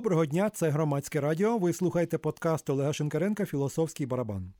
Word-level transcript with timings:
Доброго 0.00 0.26
дня, 0.26 0.50
це 0.50 0.70
громадське 0.70 1.20
радіо. 1.20 1.58
Ви 1.58 1.72
слухаєте 1.72 2.18
подкаст 2.18 2.70
Олега 2.70 2.92
Шинкаренка 2.92 3.44
Філософський 3.44 4.06
барабан. 4.06 4.52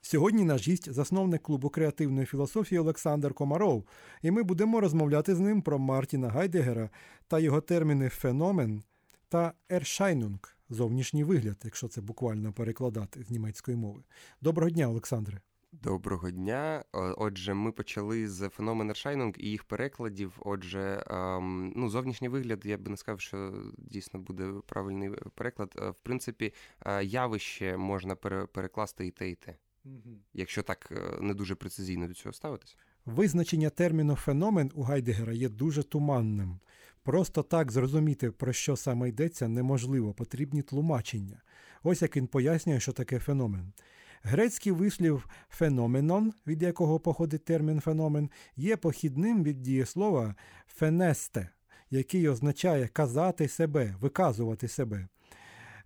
Сьогодні 0.00 0.44
наш 0.44 0.68
гість 0.68 0.92
засновник 0.92 1.42
клубу 1.42 1.68
креативної 1.68 2.26
філософії 2.26 2.78
Олександр 2.78 3.34
Комаров, 3.34 3.84
і 4.22 4.30
ми 4.30 4.42
будемо 4.42 4.80
розмовляти 4.80 5.34
з 5.34 5.40
ним 5.40 5.62
про 5.62 5.78
Мартіна 5.78 6.28
Гайдегера 6.28 6.90
та 7.28 7.38
його 7.38 7.60
терміни 7.60 8.08
феномен 8.08 8.82
та 9.28 9.52
ершайнунг 9.68 10.56
зовнішній 10.70 11.24
вигляд, 11.24 11.56
якщо 11.64 11.88
це 11.88 12.00
буквально 12.00 12.52
перекладати 12.52 13.22
з 13.22 13.30
німецької 13.30 13.76
мови. 13.76 14.02
Доброго 14.40 14.70
дня, 14.70 14.88
Олександре. 14.88 15.40
Доброго 15.82 16.30
дня. 16.30 16.84
Отже, 16.92 17.54
ми 17.54 17.72
почали 17.72 18.28
з 18.28 18.48
феномен 18.48 18.90
Ершайнунг 18.90 19.34
і 19.38 19.50
їх 19.50 19.64
перекладів. 19.64 20.32
Отже, 20.40 21.04
ем, 21.06 21.72
ну, 21.76 21.88
зовнішній 21.88 22.28
вигляд, 22.28 22.66
я 22.66 22.78
би 22.78 22.90
не 22.90 22.96
сказав, 22.96 23.20
що 23.20 23.52
дійсно 23.78 24.20
буде 24.20 24.52
правильний 24.66 25.10
переклад. 25.34 25.74
Е, 25.78 25.90
в 25.90 25.94
принципі, 26.02 26.54
е, 26.86 27.04
явище 27.04 27.76
можна 27.76 28.14
перекласти 28.52 29.06
і 29.06 29.10
те, 29.10 29.30
і 29.30 29.34
те. 29.34 29.56
Якщо 30.34 30.62
так 30.62 30.88
е, 30.92 31.20
не 31.20 31.34
дуже 31.34 31.54
прецизійно 31.54 32.08
до 32.08 32.14
цього 32.14 32.32
ставитись. 32.32 32.76
Визначення 33.04 33.70
терміну 33.70 34.16
феномен 34.16 34.70
у 34.74 34.82
Гайдегера 34.82 35.32
є 35.32 35.48
дуже 35.48 35.82
туманним. 35.82 36.60
Просто 37.02 37.42
так 37.42 37.72
зрозуміти, 37.72 38.30
про 38.30 38.52
що 38.52 38.76
саме 38.76 39.08
йдеться, 39.08 39.48
неможливо, 39.48 40.14
потрібні 40.14 40.62
тлумачення. 40.62 41.42
Ось 41.82 42.02
як 42.02 42.16
він 42.16 42.26
пояснює, 42.26 42.80
що 42.80 42.92
таке 42.92 43.18
феномен. 43.18 43.72
Грецький 44.22 44.72
вислів 44.72 45.28
феноменон, 45.48 46.32
від 46.46 46.62
якого 46.62 47.00
походить 47.00 47.44
термін 47.44 47.80
феномен, 47.80 48.30
є 48.56 48.76
похідним 48.76 49.44
від 49.44 49.62
дієслова 49.62 50.34
фенесте, 50.66 51.48
який 51.90 52.28
означає 52.28 52.88
казати 52.88 53.48
себе, 53.48 53.94
виказувати 54.00 54.68
себе. 54.68 55.08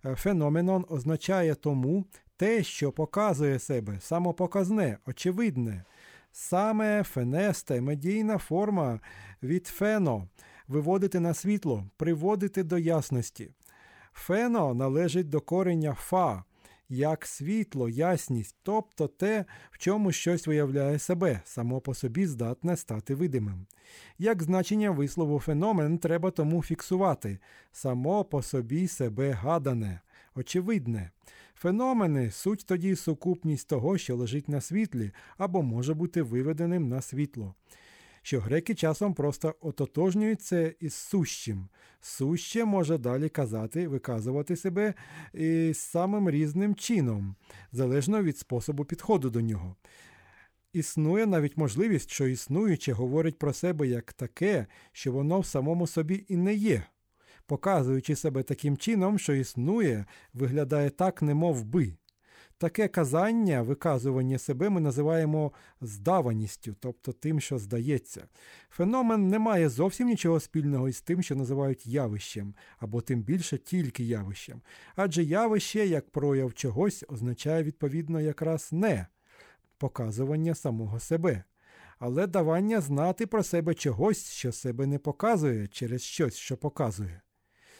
Феноменон 0.03 0.85
означає 0.89 1.55
тому 1.55 2.05
те, 2.37 2.63
що 2.63 2.91
показує 2.91 3.59
себе, 3.59 3.99
самопоказне, 3.99 4.97
очевидне. 5.05 5.83
Саме 6.31 7.03
фенесте 7.03 7.81
медійна 7.81 8.37
форма 8.37 8.99
від 9.43 9.67
фено 9.67 10.27
виводити 10.67 11.19
на 11.19 11.33
світло, 11.33 11.85
приводити 11.97 12.63
до 12.63 12.77
ясності. 12.77 13.51
Фено 14.13 14.73
належить 14.73 15.29
до 15.29 15.41
корення 15.41 15.93
фа, 15.93 16.43
як 16.89 17.25
світло, 17.25 17.89
ясність, 17.89 18.55
тобто 18.63 19.07
те, 19.07 19.45
в 19.71 19.77
чому 19.77 20.11
щось 20.11 20.47
виявляє 20.47 20.99
себе, 20.99 21.41
само 21.45 21.81
по 21.81 21.93
собі 21.93 22.25
здатне 22.25 22.77
стати 22.77 23.15
видимим. 23.15 23.65
Як 24.17 24.43
значення 24.43 24.91
вислову 24.91 25.39
феномен 25.39 25.97
треба 25.97 26.31
тому 26.31 26.63
фіксувати, 26.63 27.39
само 27.71 28.23
по 28.23 28.41
собі 28.41 28.87
себе 28.87 29.31
гадане, 29.31 30.01
очевидне. 30.35 31.11
Феномени 31.55 32.31
суть 32.31 32.65
тоді 32.65 32.95
сукупність 32.95 33.67
того, 33.67 33.97
що 33.97 34.15
лежить 34.15 34.49
на 34.49 34.61
світлі, 34.61 35.11
або 35.37 35.61
може 35.61 35.93
бути 35.93 36.21
виведеним 36.21 36.89
на 36.89 37.01
світло 37.01 37.55
що 38.23 38.39
греки 38.39 38.75
часом 38.75 39.13
просто 39.13 39.55
ототожнюють 39.61 40.51
із 40.79 40.93
сущим. 40.93 41.67
Суще 42.01 42.65
може 42.65 42.97
далі 42.97 43.29
казати, 43.29 43.87
виказувати 43.87 44.55
себе 44.55 44.93
і 45.33 45.71
самим 45.73 46.29
різним 46.29 46.75
чином, 46.75 47.35
залежно 47.71 48.23
від 48.23 48.37
способу 48.37 48.85
підходу 48.85 49.29
до 49.29 49.41
нього. 49.41 49.75
Існує 50.73 51.25
навіть 51.25 51.57
можливість, 51.57 52.09
що 52.09 52.27
існуюче 52.27 52.93
говорить 52.93 53.39
про 53.39 53.53
себе 53.53 53.87
як 53.87 54.13
таке, 54.13 54.67
що 54.91 55.11
воно 55.11 55.39
в 55.39 55.45
самому 55.45 55.87
собі 55.87 56.25
і 56.27 56.37
не 56.37 56.53
є. 56.53 56.83
Показуючи 57.45 58.15
себе 58.15 58.43
таким 58.43 58.77
чином, 58.77 59.19
що 59.19 59.33
існує, 59.33 60.05
виглядає 60.33 60.89
так, 60.89 61.21
немов 61.21 61.63
би. 61.63 61.93
Таке 62.63 62.87
казання, 62.87 63.61
виказування 63.61 64.37
себе 64.37 64.69
ми 64.69 64.81
називаємо 64.81 65.51
здаваністю, 65.81 66.75
тобто 66.79 67.11
тим, 67.11 67.39
що 67.39 67.57
здається. 67.57 68.25
Феномен 68.69 69.27
не 69.27 69.39
має 69.39 69.69
зовсім 69.69 70.07
нічого 70.07 70.39
спільного 70.39 70.89
із 70.89 71.01
тим, 71.01 71.23
що 71.23 71.35
називають 71.35 71.87
явищем, 71.87 72.53
або 72.77 73.01
тим 73.01 73.21
більше 73.21 73.57
тільки 73.57 74.03
явищем. 74.03 74.61
Адже 74.95 75.23
явище, 75.23 75.87
як 75.87 76.09
прояв 76.09 76.53
чогось, 76.53 77.05
означає 77.07 77.63
відповідно 77.63 78.21
якраз 78.21 78.69
не 78.71 79.07
показування 79.77 80.55
самого 80.55 80.99
себе. 80.99 81.43
Але 81.99 82.27
давання 82.27 82.81
знати 82.81 83.27
про 83.27 83.43
себе 83.43 83.73
чогось, 83.73 84.31
що 84.31 84.51
себе 84.51 84.85
не 84.85 84.99
показує 84.99 85.67
через 85.67 86.01
щось, 86.01 86.35
що 86.35 86.57
показує. 86.57 87.21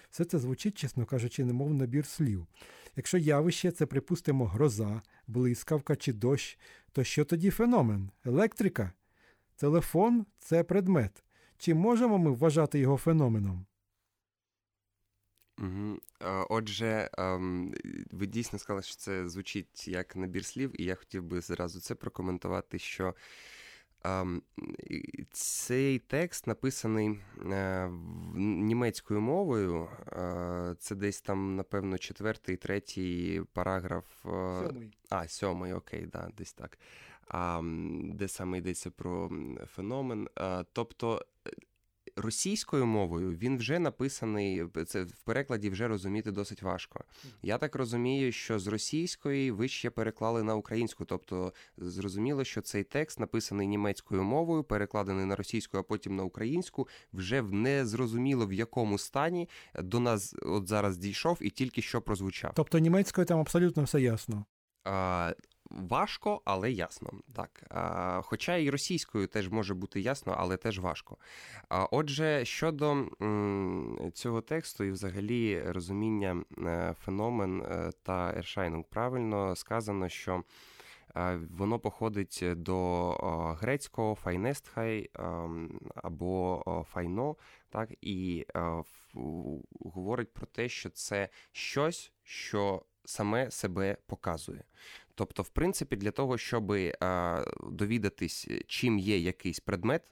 Все 0.10 0.26
це 0.26 0.40
звучить, 0.40 0.78
чесно 0.78 1.06
кажучи, 1.06 1.46
немов 1.46 1.74
набір 1.74 2.06
слів. 2.06 2.48
Якщо 2.96 3.18
явище 3.18 3.72
це, 3.72 3.86
припустимо, 3.86 4.46
гроза, 4.46 5.02
блискавка 5.28 5.96
чи 5.96 6.14
дощ, 6.14 6.60
то 6.92 7.04
що 7.04 7.26
тоді 7.26 7.50
феномен? 7.50 8.12
Електрика? 8.26 8.92
Телефон 9.56 10.26
це 10.40 10.64
предмет. 10.64 11.24
Чи 11.58 11.74
можемо 11.74 12.18
ми 12.18 12.32
вважати 12.32 12.80
його 12.80 12.98
феноменом? 12.98 13.66
Отже, 16.50 17.10
ем, 17.18 17.74
ви 18.12 18.26
дійсно 18.28 18.60
сказали, 18.60 18.82
що 18.84 18.96
це 18.96 19.30
звучить 19.30 19.88
як 19.88 20.16
набір 20.16 20.46
слів, 20.46 20.82
і 20.82 20.84
я 20.84 20.96
хотів 20.96 21.24
би 21.24 21.42
зразу 21.42 21.80
це 21.80 21.96
прокоментувати, 21.96 22.80
що 22.80 23.16
цей 25.32 26.00
текст 26.00 26.48
написаний 26.48 27.20
е, 27.52 27.90
німецькою 28.36 29.22
мовою. 29.22 29.88
Е, 30.08 30.76
це 30.80 30.96
десь 30.96 31.22
там, 31.22 31.56
напевно, 31.56 31.98
четвертий, 31.98 32.58
третій 32.58 33.42
параграф. 33.54 34.26
Е, 34.26 34.30
сьомий. 34.68 34.92
А, 35.10 35.28
сьомий, 35.28 35.74
окей, 35.74 36.06
да, 36.06 36.30
десь 36.38 36.54
так. 36.54 36.80
Де 37.94 38.28
саме 38.28 38.58
йдеться 38.58 38.92
про 38.92 39.32
феномен. 39.68 40.28
Тобто 40.74 41.26
російською 42.16 42.86
мовою 42.86 43.32
він 43.32 43.58
вже 43.58 43.80
написаний, 43.80 44.66
це 44.88 45.04
в 45.04 45.22
перекладі 45.24 45.70
вже 45.70 45.88
розуміти 45.88 46.32
досить 46.32 46.62
важко. 46.62 47.04
Я 47.42 47.58
так 47.58 47.76
розумію, 47.76 48.32
що 48.32 48.60
з 48.60 48.68
російської 48.68 49.52
ви 49.52 49.68
ще 49.68 49.90
переклали 49.90 50.44
на 50.44 50.56
українську, 50.56 51.06
тобто 51.06 51.54
зрозуміло, 51.78 52.44
що 52.44 52.62
цей 52.62 52.84
текст 52.84 53.20
написаний 53.20 53.68
німецькою 53.68 54.24
мовою, 54.24 54.64
перекладений 54.64 55.26
на 55.26 55.36
російську, 55.36 55.78
а 55.78 55.84
потім 55.84 56.16
на 56.16 56.24
українську, 56.24 56.88
вже 57.14 57.42
в 57.42 57.54
незрозуміло 57.54 58.48
в 58.48 58.54
якому 58.54 58.98
стані 58.98 59.50
до 59.76 60.00
нас 60.00 60.36
от 60.42 60.68
зараз 60.68 60.98
дійшов 60.98 61.38
і 61.42 61.50
тільки 61.50 61.82
що 61.82 62.02
прозвучав. 62.02 62.52
Тобто 62.56 62.80
німецькою 62.80 63.28
там 63.28 63.40
абсолютно 63.40 63.84
все 63.84 64.02
ясно. 64.02 64.46
А, 64.84 65.34
Важко, 65.74 66.42
але 66.46 66.72
ясно. 66.72 67.12
Так. 67.34 67.64
Хоча 68.26 68.58
і 68.58 68.70
російською 68.70 69.28
теж 69.28 69.50
може 69.50 69.74
бути 69.74 70.02
ясно, 70.02 70.36
але 70.38 70.58
теж 70.58 70.80
важко. 70.80 71.18
Отже, 71.70 72.46
щодо 72.46 73.06
цього 74.14 74.42
тексту 74.42 74.84
і 74.84 74.92
взагалі 74.92 75.64
розуміння 75.66 76.44
е, 76.58 76.96
феномен 77.00 77.62
е, 77.62 77.92
та 78.04 78.34
ершайнинг, 78.38 78.84
правильно 78.90 79.56
сказано, 79.56 80.10
що 80.10 80.44
е, 81.16 81.40
воно 81.58 81.80
походить 81.80 82.44
до 82.44 83.10
грецького 83.60 84.16
файнестхай 84.16 85.10
або 85.96 86.64
файно, 86.90 87.36
так, 87.70 87.90
і 88.02 88.46
говорить 89.80 90.34
про 90.34 90.46
те, 90.46 90.70
що 90.70 90.90
це 90.90 91.30
щось, 91.52 92.12
що 92.24 92.86
саме 93.06 93.52
себе 93.52 93.98
показує. 94.08 94.64
Тобто, 95.16 95.44
в 95.44 95.50
принципі, 95.50 95.96
для 95.96 96.12
того, 96.12 96.38
щоб 96.38 96.74
довідатись, 97.72 98.48
чим 98.68 99.00
є 99.00 99.18
якийсь 99.20 99.60
предмет, 99.60 100.12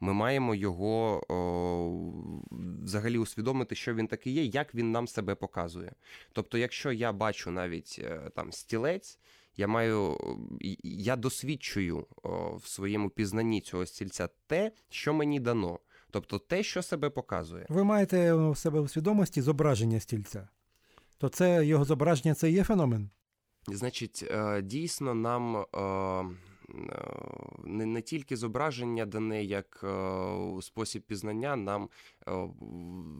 ми 0.00 0.12
маємо 0.12 0.54
його 0.54 1.22
о, 1.28 2.12
взагалі 2.82 3.18
усвідомити, 3.18 3.74
що 3.74 3.94
він 3.94 4.06
такий 4.06 4.32
є, 4.32 4.44
як 4.44 4.74
він 4.74 4.92
нам 4.92 5.08
себе 5.08 5.34
показує. 5.34 5.92
Тобто, 6.32 6.58
якщо 6.58 6.92
я 6.92 7.12
бачу 7.12 7.50
навіть 7.50 8.00
е, 8.04 8.30
там 8.34 8.52
стілець, 8.52 9.18
я 9.56 9.66
маю, 9.66 10.18
я 10.82 11.16
досвідчую 11.16 12.06
о, 12.22 12.56
в 12.56 12.66
своєму 12.66 13.10
пізнанні 13.10 13.60
цього 13.60 13.86
стільця 13.86 14.28
те, 14.46 14.72
що 14.88 15.14
мені 15.14 15.40
дано. 15.40 15.80
Тобто 16.10 16.38
те, 16.38 16.62
що 16.62 16.82
себе 16.82 17.10
показує. 17.10 17.66
Ви 17.68 17.84
маєте 17.84 18.34
в 18.34 18.56
себе 18.56 18.80
у 18.80 18.88
свідомості 18.88 19.42
зображення 19.42 20.00
стільця 20.00 20.48
то 21.18 21.28
це 21.28 21.66
його 21.66 21.84
зображення 21.84 22.34
це 22.34 22.50
є 22.50 22.64
феномен? 22.64 23.10
Значить, 23.72 24.24
е, 24.30 24.62
дійсно, 24.62 25.14
нам 25.14 25.56
е, 25.56 25.64
е, 25.78 26.26
не 27.64 27.86
не 27.86 28.02
тільки 28.02 28.36
зображення 28.36 29.06
дане 29.06 29.44
як 29.44 29.84
спосіб 30.62 31.02
пізнання, 31.02 31.56
нам 31.56 31.88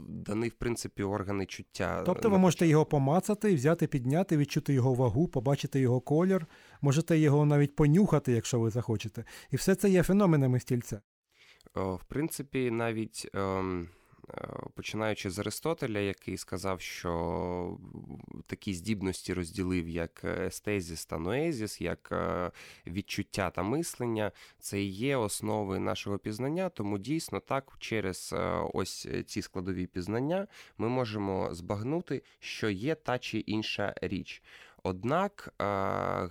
дані, 0.08 0.48
в 0.48 0.54
принципі, 0.54 1.02
органи 1.02 1.46
чуття. 1.46 2.02
Тобто 2.06 2.30
ви 2.30 2.38
можете 2.38 2.66
його 2.66 2.84
помацати, 2.84 3.54
взяти, 3.54 3.86
підняти, 3.86 4.36
відчути 4.36 4.74
його 4.74 4.94
вагу, 4.94 5.28
побачити 5.28 5.80
його 5.80 6.00
колір, 6.00 6.46
можете 6.80 7.18
його 7.18 7.46
навіть 7.46 7.76
понюхати, 7.76 8.32
якщо 8.32 8.60
ви 8.60 8.70
захочете. 8.70 9.24
І 9.50 9.56
все 9.56 9.74
це 9.74 9.90
є 9.90 10.02
феноменами 10.02 10.60
стільця. 10.60 11.00
В 11.74 12.04
принципі, 12.08 12.70
навіть. 12.70 13.30
Ем, 13.34 13.88
починаючи 14.74 15.30
з 15.30 15.38
Аристотеля, 15.38 15.98
який 15.98 16.36
сказав, 16.36 16.80
що 16.80 17.78
такі 18.46 18.74
здібності 18.74 19.34
розділив 19.34 19.88
як 19.88 20.24
естезіс 20.24 21.06
та 21.06 21.18
ноезіс, 21.18 21.80
як 21.80 22.12
відчуття 22.86 23.50
та 23.50 23.62
мислення, 23.62 24.32
це 24.58 24.82
і 24.82 24.90
є 24.90 25.16
основи 25.16 25.78
нашого 25.78 26.18
пізнання. 26.18 26.68
Тому 26.68 26.98
дійсно 26.98 27.40
так 27.40 27.72
через 27.78 28.34
ось 28.74 29.08
ці 29.26 29.42
складові 29.42 29.86
пізнання 29.86 30.46
ми 30.78 30.88
можемо 30.88 31.54
збагнути, 31.54 32.22
що 32.40 32.70
є 32.70 32.94
та 32.94 33.18
чи 33.18 33.38
інша 33.38 33.94
річ. 34.02 34.42
Однак 34.86 35.54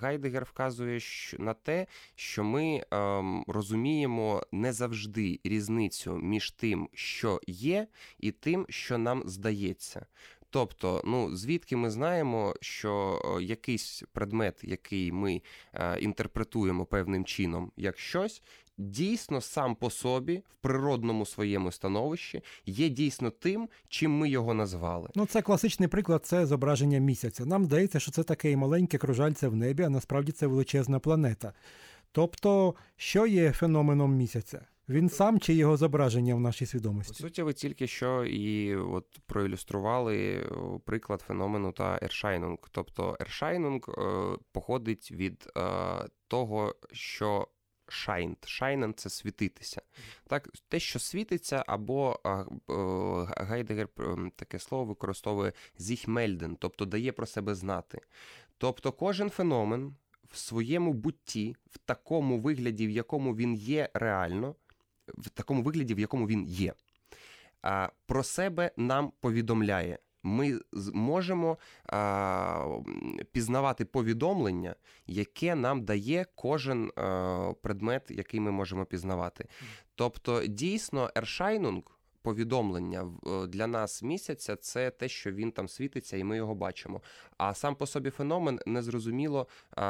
Гайдегер 0.02 0.44
вказує 0.44 1.00
на 1.40 1.54
те, 1.54 1.88
що 2.16 2.44
ми 2.44 2.84
ем, 2.92 3.44
розуміємо 3.48 4.44
не 4.52 4.74
завжди 4.74 5.40
різницю 5.44 6.18
між 6.18 6.52
тим, 6.52 6.90
що 6.94 7.42
є, 7.48 7.88
і 8.19 8.31
тим, 8.31 8.66
що 8.69 8.98
нам 8.98 9.24
здається. 9.25 10.06
Тобто, 10.50 11.02
ну 11.06 11.36
звідки 11.36 11.75
ми 11.75 11.90
знаємо, 11.90 12.56
що 12.62 13.22
якийсь 13.42 14.04
предмет, 14.13 14.60
який 14.63 15.12
ми 15.12 15.42
е, 15.74 16.00
інтерпретуємо 16.00 16.86
певним 16.86 17.25
чином 17.25 17.72
як 17.78 18.00
щось, 18.00 18.44
дійсно 18.77 19.42
сам 19.42 19.75
по 19.75 19.89
собі 19.89 20.44
в 20.50 20.56
природному 20.56 21.25
своєму 21.25 21.72
становищі 21.72 22.42
є 22.66 22.89
дійсно 22.89 23.30
тим, 23.30 23.69
чим 23.88 24.12
ми 24.12 24.30
його 24.30 24.54
назвали. 24.54 25.10
Ну, 25.16 25.25
це 25.25 25.42
класичний 25.42 25.89
приклад, 25.89 26.25
це 26.25 26.45
зображення 26.45 27.00
місяця. 27.00 27.45
Нам 27.45 27.66
здається, 27.66 28.00
що 28.00 28.12
це 28.12 28.24
таке 28.24 28.57
маленьке 28.57 28.98
кружальце 28.98 29.48
в 29.48 29.56
небі, 29.56 29.83
а 29.83 29.89
насправді 29.89 30.31
це 30.31 30.48
величезна 30.48 31.00
планета. 31.00 31.54
Тобто, 32.12 32.75
що 32.95 33.27
є 33.27 33.51
феноменом 33.51 34.16
місяця? 34.16 34.66
Він 34.89 35.10
сам 35.10 35.39
чи 35.39 35.54
його 35.54 35.77
зображення 35.77 36.36
в 36.36 36.39
нашій 36.39 36.66
свідомості? 36.66 37.13
По 37.13 37.19
суті, 37.19 37.42
ви 37.42 37.54
тільки 37.54 37.88
що 37.88 38.25
і 38.25 38.75
от 38.75 39.06
проілюстрували 39.25 40.48
приклад 40.86 41.22
феномену 41.22 41.72
та 41.72 42.00
Erscheinung. 42.01 42.57
Тобто 42.72 43.18
Erscheinung 43.19 43.81
е, 43.89 44.01
походить 44.51 45.12
від 45.12 45.48
е, 45.57 45.62
того, 46.27 46.75
що 46.92 47.48
scheint. 47.92 48.48
Scheinen 48.48 48.94
це 48.94 49.10
світитися. 49.10 49.82
Так, 50.28 50.50
Те, 50.68 50.80
що 50.80 51.00
світиться, 51.00 51.64
або 51.68 52.20
Гайдегер 53.38 53.88
таке 54.36 54.60
слово 54.60 54.86
використовує 54.86 55.54
sich 55.77 56.06
melden, 56.06 56.56
тобто 56.56 56.86
дає 56.86 57.12
про 57.12 57.26
себе 57.26 57.56
знати. 57.56 58.02
Тобто 58.58 58.92
кожен 58.92 59.30
феномен 59.30 59.96
в 60.32 60.38
своєму 60.38 60.94
бутті, 60.94 61.56
в 61.72 61.78
такому 61.78 62.40
вигляді, 62.40 62.88
в 62.88 62.90
якому 62.90 63.36
він 63.36 63.56
є 63.56 63.90
реально, 63.94 64.56
в 65.08 65.30
такому 65.30 65.64
вигляді, 65.64 65.94
в 65.94 66.00
якому 66.00 66.28
він 66.28 66.46
є, 66.46 66.74
про 68.06 68.24
себе 68.24 68.72
нам 68.78 69.12
повідомляє 69.20 70.00
ми 70.25 70.60
можемо 70.94 71.57
а, 71.86 72.80
пізнавати 73.31 73.86
повідомлення, 73.86 74.75
яке 75.07 75.56
нам 75.56 75.86
дає 75.86 76.25
кожен 76.36 76.92
а, 76.95 77.54
предмет, 77.62 78.04
який 78.10 78.39
ми 78.39 78.51
можемо 78.51 78.86
пізнавати. 78.86 79.48
Тобто, 79.95 80.45
дійсно, 80.45 81.10
ершайнунг. 81.16 81.83
Повідомлення 82.25 83.12
для 83.48 83.68
нас 83.68 84.04
місяця 84.04 84.56
це 84.56 84.92
те, 84.92 85.07
що 85.07 85.31
він 85.31 85.51
там 85.51 85.68
світиться, 85.68 86.18
і 86.18 86.24
ми 86.24 86.38
його 86.38 86.56
бачимо. 86.56 87.01
А 87.38 87.54
сам 87.54 87.75
по 87.75 87.86
собі 87.86 88.10
феномен 88.10 88.60
незрозуміло, 88.66 89.48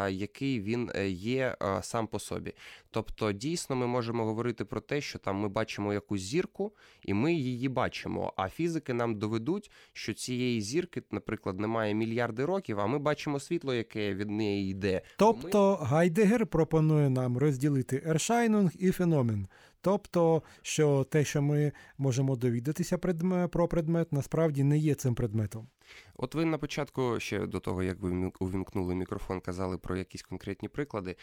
який 0.09 0.61
він 0.61 0.91
е, 0.95 1.09
є 1.09 1.57
сам 1.81 2.07
по 2.07 2.19
собі. 2.19 2.53
Тобто, 2.91 3.31
дійсно, 3.31 3.75
ми 3.75 3.87
можемо 3.87 4.25
говорити 4.25 4.65
про 4.65 4.81
те, 4.81 5.01
що 5.01 5.19
там 5.19 5.35
ми 5.35 5.47
бачимо 5.47 5.93
якусь 5.93 6.21
зірку, 6.21 6.73
і 7.03 7.13
ми 7.13 7.33
її 7.33 7.69
бачимо. 7.69 8.33
А 8.35 8.49
фізики 8.49 8.93
нам 8.93 9.19
доведуть, 9.19 9.71
що 9.93 10.13
цієї 10.13 10.61
зірки, 10.61 11.03
наприклад, 11.11 11.59
немає 11.59 11.93
мільярди 11.93 12.45
років, 12.45 12.79
а 12.79 12.87
ми 12.87 12.99
бачимо 12.99 13.39
світло, 13.39 13.73
яке 13.73 14.13
від 14.13 14.29
неї 14.29 14.71
йде. 14.71 15.01
Тобто 15.17 15.77
ми... 15.81 15.87
Гайдегер 15.87 16.47
пропонує 16.47 17.09
нам 17.09 17.37
розділити 17.37 18.03
Erscheinung 18.05 18.71
і 18.79 18.91
феномен. 18.91 19.47
Тобто, 19.85 20.43
що 20.61 21.03
те, 21.03 21.23
що 21.23 21.41
ми 21.41 21.71
можемо 21.97 22.35
довідатися 22.35 22.97
предмет, 22.97 23.51
про 23.51 23.67
предмет, 23.67 24.13
насправді 24.13 24.63
не 24.63 24.77
є 24.77 24.95
цим 24.95 25.15
предметом. 25.15 25.67
От 26.15 26.35
ви 26.35 26.45
на 26.45 26.57
початку, 26.57 27.19
ще 27.19 27.47
до 27.47 27.59
того, 27.59 27.83
як 27.83 27.99
ви 27.99 28.31
увімкнули 28.39 28.95
мікрофон, 28.95 29.41
казали 29.41 29.77
про 29.77 29.97
якісь 29.97 30.21
конкретні 30.21 30.69
приклади. 30.69 31.15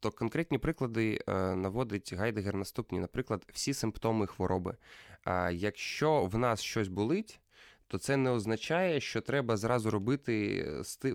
То 0.00 0.10
конкретні 0.10 0.58
приклади 0.58 1.18
е, 1.28 1.56
наводить 1.56 2.12
Гайдегер 2.12 2.54
наступні, 2.54 2.98
наприклад, 2.98 3.46
всі 3.52 3.74
симптоми 3.74 4.26
хвороби. 4.26 4.76
Якщо 5.52 6.24
в 6.24 6.38
нас 6.38 6.60
щось 6.60 6.88
болить, 6.88 7.40
то 7.92 7.98
це 7.98 8.16
не 8.16 8.30
означає, 8.30 9.00
що 9.00 9.20
треба 9.20 9.56
зразу 9.56 9.90
робити 9.90 10.66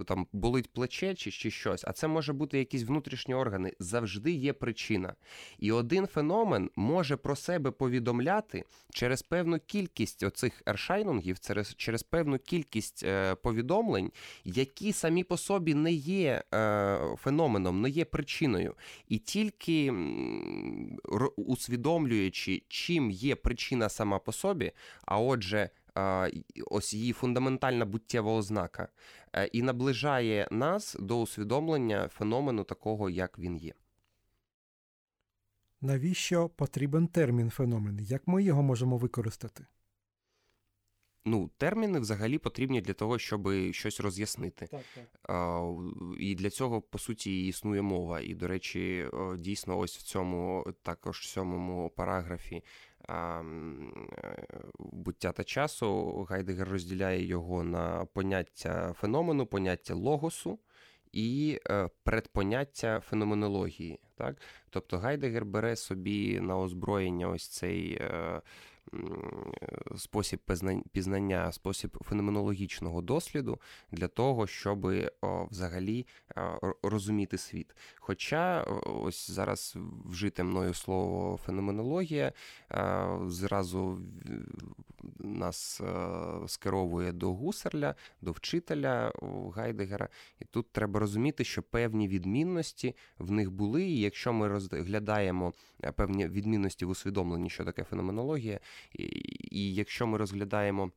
там 0.07 0.27
болить 0.33 0.73
плече 0.73 1.15
чи, 1.15 1.31
чи 1.31 1.51
щось, 1.51 1.83
а 1.87 1.91
це 1.91 2.07
може 2.07 2.33
бути 2.33 2.57
якісь 2.57 2.83
внутрішні 2.83 3.33
органи. 3.33 3.73
Завжди 3.79 4.31
є 4.31 4.53
причина. 4.53 5.15
І 5.59 5.71
один 5.71 6.07
феномен 6.07 6.69
може 6.75 7.17
про 7.17 7.35
себе 7.35 7.71
повідомляти 7.71 8.63
через 8.93 9.21
певну 9.21 9.59
кількість 9.59 10.23
оцих 10.23 10.61
ершайнунгів, 10.65 11.39
через, 11.39 11.75
через 11.75 12.03
певну 12.03 12.39
кількість 12.39 13.03
е, 13.03 13.35
повідомлень, 13.35 14.11
які 14.43 14.93
самі 14.93 15.23
по 15.23 15.37
собі 15.37 15.73
не 15.73 15.91
є 15.93 16.43
е, 16.53 16.99
феноменом, 17.17 17.81
не 17.81 17.89
є 17.89 18.05
причиною. 18.05 18.75
І 19.07 19.17
тільки 19.17 19.93
усвідомлюючи, 21.35 22.63
чим 22.67 23.11
є 23.11 23.35
причина 23.35 23.89
сама 23.89 24.19
по 24.19 24.31
собі, 24.31 24.71
а 25.05 25.19
отже 25.19 25.69
ось 26.65 26.93
її 26.93 27.13
фундаментальна 27.13 27.85
буттєва 27.85 28.31
ознака, 28.31 28.87
е, 29.33 29.45
і 29.45 29.61
наближає 29.61 30.47
нас 30.51 30.95
до 30.99 31.21
усвідомлення 31.21 32.07
феномену 32.07 32.63
такого, 32.63 33.09
як 33.09 33.39
він 33.39 33.57
є. 33.57 33.73
Навіщо 35.81 36.49
потрібен 36.49 37.07
термін 37.07 37.49
феномен? 37.49 37.99
Як 37.99 38.27
ми 38.27 38.43
його 38.43 38.63
можемо 38.63 38.97
використати? 38.97 39.65
Ну, 41.25 41.49
терміни 41.57 41.99
взагалі 41.99 42.37
потрібні 42.37 42.81
для 42.81 42.93
того, 42.93 43.19
щоб 43.19 43.49
щось 43.71 43.99
роз'яснити. 43.99 44.67
Так, 44.67 44.81
так. 44.95 45.69
І 46.19 46.35
для 46.35 46.49
цього, 46.49 46.81
по 46.81 46.97
суті, 46.97 47.47
існує 47.47 47.81
мова. 47.81 48.19
І, 48.21 48.33
до 48.33 48.47
речі, 48.47 49.09
дійсно, 49.37 49.77
ось 49.77 49.97
в 49.97 50.01
цьому 50.01 50.65
також 50.83 51.27
сьомому 51.27 51.89
параграфі 51.89 52.63
буття 54.79 55.31
та 55.31 55.43
часу 55.43 56.21
Гайдегер 56.29 56.69
розділяє 56.69 57.25
його 57.25 57.63
на 57.63 58.05
поняття 58.05 58.93
феномену, 58.93 59.45
поняття 59.45 59.93
логосу 59.93 60.59
і 61.11 61.59
е, 61.69 61.89
предпоняття 62.03 62.99
феноменології. 62.99 63.99
Так? 64.15 64.37
Тобто 64.69 64.97
Гайдегер 64.97 65.45
бере 65.45 65.75
собі 65.75 66.39
на 66.39 66.59
озброєння 66.59 67.29
ось 67.29 67.47
цей. 67.47 67.93
Е, 67.93 68.41
спосіб 69.97 70.39
пізнання, 70.91 71.51
спосіб 71.51 71.97
феноменологічного 72.03 73.01
досліду 73.01 73.59
для 73.91 74.07
того, 74.07 74.47
щоб 74.47 74.87
взагалі 75.51 76.05
розуміти 76.83 77.37
світ. 77.37 77.75
Хоча 77.95 78.63
ось 78.85 79.31
зараз 79.31 79.77
вжите 80.05 80.43
мною 80.43 80.73
слово 80.73 81.37
феноменологія 81.37 82.33
зразу 83.25 83.99
нас 85.19 85.81
скеровує 86.47 87.11
до 87.11 87.33
гусарля, 87.33 87.95
до 88.21 88.31
вчителя 88.31 89.13
Гайдегера, 89.55 90.09
і 90.39 90.45
тут 90.45 90.71
треба 90.71 90.99
розуміти, 90.99 91.43
що 91.43 91.63
певні 91.63 92.07
відмінності 92.07 92.95
в 93.17 93.31
них 93.31 93.51
були, 93.51 93.83
і 93.83 93.99
якщо 93.99 94.33
ми 94.33 94.47
розглядаємо 94.47 95.53
певні 95.95 96.27
відмінності 96.27 96.85
в 96.85 96.89
усвідомленні, 96.89 97.49
що 97.49 97.65
таке 97.65 97.83
феноменологія, 97.83 98.59
і, 99.51 99.73
якщо 99.73 100.07
ми 100.07 100.17
розглядаємо 100.17 100.91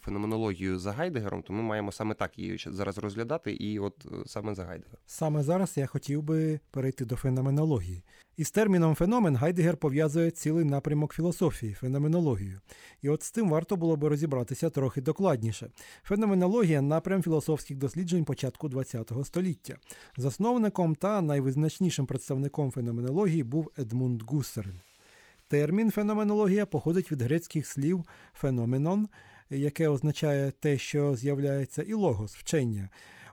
феноменологію 0.00 0.78
за 0.78 0.92
Гайдегером, 0.92 1.42
то 1.42 1.52
ми 1.52 1.62
маємо 1.62 1.92
саме 1.92 2.14
так 2.14 2.38
її 2.38 2.58
зараз 2.66 2.98
розглядати, 2.98 3.52
і 3.52 3.78
от 3.78 4.06
е, 4.06 4.08
саме 4.26 4.54
за 4.54 4.64
Гайдегером. 4.64 5.00
Саме 5.06 5.42
зараз 5.42 5.76
я 5.76 5.86
хотів 5.86 6.22
би 6.22 6.60
перейти 6.70 7.04
до 7.04 7.16
феноменології. 7.16 8.02
Із 8.36 8.50
терміном 8.50 8.94
феномен 8.94 9.36
Гайдегер 9.36 9.76
пов'язує 9.76 10.30
цілий 10.30 10.64
напрямок 10.64 11.14
філософії, 11.14 11.74
феноменологію. 11.74 12.60
І 13.02 13.08
от 13.08 13.22
з 13.22 13.30
тим 13.30 13.50
варто 13.50 13.76
було 13.76 13.96
би 13.96 14.08
розібратися 14.08 14.70
трохи 14.70 15.00
докладніше. 15.00 15.70
Феноменологія 16.02 16.82
напрям 16.82 17.22
філософських 17.22 17.76
досліджень 17.76 18.24
початку 18.24 18.70
ХХ 18.70 19.24
століття. 19.24 19.76
Засновником 20.16 20.94
та 20.94 21.22
найвизначнішим 21.22 22.06
представником 22.06 22.70
феноменології 22.70 23.42
був 23.42 23.70
Едмунд 23.78 24.22
Гуссерн. 24.22 24.80
Термін 25.48 25.90
феноменологія 25.90 26.66
походить 26.66 27.12
від 27.12 27.22
грецьких 27.22 27.66
слів 27.66 28.04
феноменон, 28.34 29.08
яке 29.50 29.88
означає 29.88 30.50
те, 30.60 30.78
що 30.78 31.16
з'являється, 31.16 31.82
і 31.82 31.92
логос 31.92 32.36
вчення. 32.36 32.88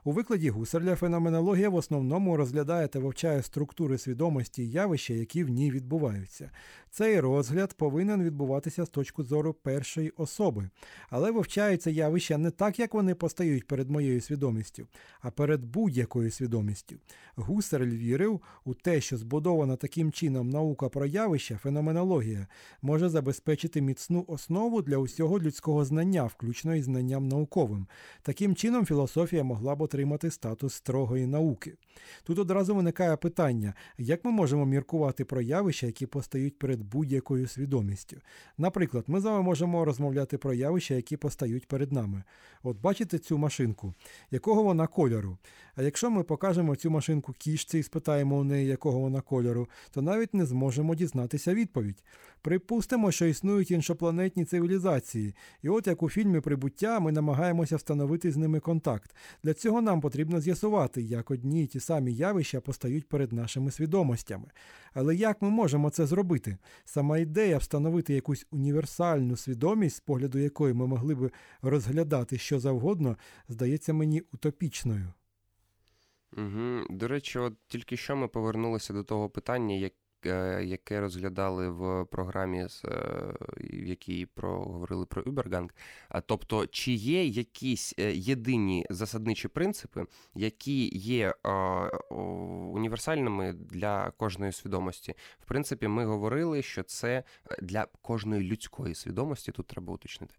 У 0.06 0.12
викладі 0.12 0.50
Гусарля 0.50 0.96
феноменологія 0.96 1.68
в 1.68 1.74
основному 1.74 2.36
розглядає 2.36 2.88
та 2.88 2.98
вивчає 2.98 3.42
структури 3.42 3.98
свідомості 3.98 4.62
і 4.62 4.70
явища, 4.70 5.14
які 5.14 5.44
в 5.44 5.48
ній 5.48 5.70
відбуваються. 5.70 6.50
Цей 6.90 7.20
розгляд 7.20 7.74
повинен 7.74 8.22
відбуватися 8.22 8.84
з 8.84 8.88
точки 8.88 9.22
зору 9.22 9.54
першої 9.54 10.10
особи, 10.16 10.70
але 11.10 11.30
вивчаються 11.30 11.90
явища 11.90 12.38
не 12.38 12.50
так, 12.50 12.78
як 12.78 12.94
вони 12.94 13.14
постають 13.14 13.66
перед 13.66 13.90
моєю 13.90 14.20
свідомістю, 14.20 14.86
а 15.20 15.30
перед 15.30 15.64
будь-якою 15.64 16.30
свідомістю. 16.30 16.96
Гусарль 17.36 17.96
вірив 17.96 18.40
у 18.64 18.74
те, 18.74 19.00
що 19.00 19.16
збудована 19.16 19.76
таким 19.76 20.12
чином 20.12 20.50
наука 20.50 20.88
про 20.88 21.06
явища, 21.06 21.56
феноменологія, 21.56 22.46
може 22.82 23.08
забезпечити 23.08 23.80
міцну 23.80 24.24
основу 24.28 24.82
для 24.82 24.96
усього 24.96 25.40
людського 25.40 25.84
знання, 25.84 26.24
включно 26.24 26.74
із 26.74 26.84
знанням 26.84 27.28
науковим. 27.28 27.86
Таким 28.22 28.54
чином, 28.54 28.86
філософія 28.86 29.44
могла 29.44 29.74
б 29.76 29.82
отримати 29.94 30.30
статус 30.30 30.74
строгої 30.74 31.26
науки. 31.26 31.74
Тут 32.24 32.38
одразу 32.38 32.74
виникає 32.74 33.16
питання, 33.16 33.74
як 33.98 34.24
ми 34.24 34.30
можемо 34.30 34.66
міркувати 34.66 35.24
про 35.24 35.40
явища, 35.40 35.86
які 35.86 36.06
постають 36.06 36.58
перед 36.58 36.82
будь-якою 36.82 37.48
свідомістю. 37.48 38.16
Наприклад, 38.58 39.04
ми 39.06 39.20
з 39.20 39.24
вами 39.24 39.42
можемо 39.42 39.84
розмовляти 39.84 40.38
про 40.38 40.54
явища, 40.54 40.94
які 40.94 41.16
постають 41.16 41.68
перед 41.68 41.92
нами. 41.92 42.22
От 42.62 42.80
бачите 42.80 43.18
цю 43.18 43.38
машинку, 43.38 43.94
якого 44.30 44.62
вона 44.62 44.86
кольору? 44.86 45.38
А 45.76 45.82
якщо 45.82 46.10
ми 46.10 46.22
покажемо 46.22 46.76
цю 46.76 46.90
машинку 46.90 47.32
кішці 47.32 47.78
і 47.78 47.82
спитаємо 47.82 48.36
у 48.36 48.44
неї, 48.44 48.66
якого 48.66 48.98
вона 49.00 49.20
кольору, 49.20 49.68
то 49.90 50.02
навіть 50.02 50.34
не 50.34 50.46
зможемо 50.46 50.94
дізнатися 50.94 51.54
відповідь. 51.54 52.02
Припустимо, 52.42 53.12
що 53.12 53.26
існують 53.26 53.70
іншопланетні 53.70 54.44
цивілізації, 54.44 55.34
і 55.62 55.68
от 55.68 55.86
як 55.86 56.02
у 56.02 56.08
фільмі 56.10 56.40
Прибуття 56.40 57.00
ми 57.00 57.12
намагаємося 57.12 57.76
встановити 57.76 58.32
з 58.32 58.36
ними 58.36 58.60
контакт. 58.60 59.16
Для 59.42 59.54
цього 59.54 59.82
нам 59.84 60.00
потрібно 60.00 60.40
з'ясувати, 60.40 61.02
як 61.02 61.30
одні 61.30 61.64
й 61.64 61.66
ті 61.66 61.80
самі 61.80 62.12
явища 62.12 62.60
постають 62.60 63.08
перед 63.08 63.32
нашими 63.32 63.70
свідомостями. 63.70 64.46
Але 64.92 65.16
як 65.16 65.42
ми 65.42 65.50
можемо 65.50 65.90
це 65.90 66.06
зробити? 66.06 66.56
Сама 66.84 67.18
ідея 67.18 67.58
встановити 67.58 68.14
якусь 68.14 68.46
універсальну 68.50 69.36
свідомість, 69.36 69.96
з 69.96 70.00
погляду 70.00 70.38
якої 70.38 70.74
ми 70.74 70.86
могли 70.86 71.14
би 71.14 71.30
розглядати 71.62 72.38
що 72.38 72.60
завгодно, 72.60 73.16
здається 73.48 73.92
мені 73.92 74.22
утопічною. 74.32 75.12
Угу. 76.36 76.86
До 76.90 77.08
речі, 77.08 77.38
от 77.38 77.54
тільки 77.66 77.96
що 77.96 78.16
ми 78.16 78.28
повернулися 78.28 78.92
до 78.92 79.04
того 79.04 79.30
питання, 79.30 79.74
як 79.74 79.92
яке 80.64 81.00
розглядали 81.00 81.68
в 81.68 82.04
програмі, 82.04 82.58
е, 82.58 82.68
в 83.56 83.86
якій 83.86 84.26
проговорили 84.26 85.06
про 85.06 85.22
Ubergang. 85.22 85.68
Тобто, 86.26 86.66
чи 86.66 86.92
є 86.92 87.24
якісь 87.24 87.94
е, 87.98 88.12
єдині 88.12 88.86
засадничі 88.90 89.48
принципи, 89.48 90.04
які 90.34 90.98
є 90.98 91.34
універсальними 92.74 93.52
для 93.52 94.10
кожної 94.10 94.52
свідомості? 94.52 95.14
В 95.40 95.46
принципі, 95.46 95.88
ми 95.88 96.04
говорили, 96.04 96.62
що 96.62 96.82
це 96.82 97.22
для 97.62 97.86
кожної 98.02 98.42
людської 98.42 98.94
свідомості, 98.94 99.52
тут 99.52 99.66
треба 99.66 99.94
уточнити. 99.94 100.34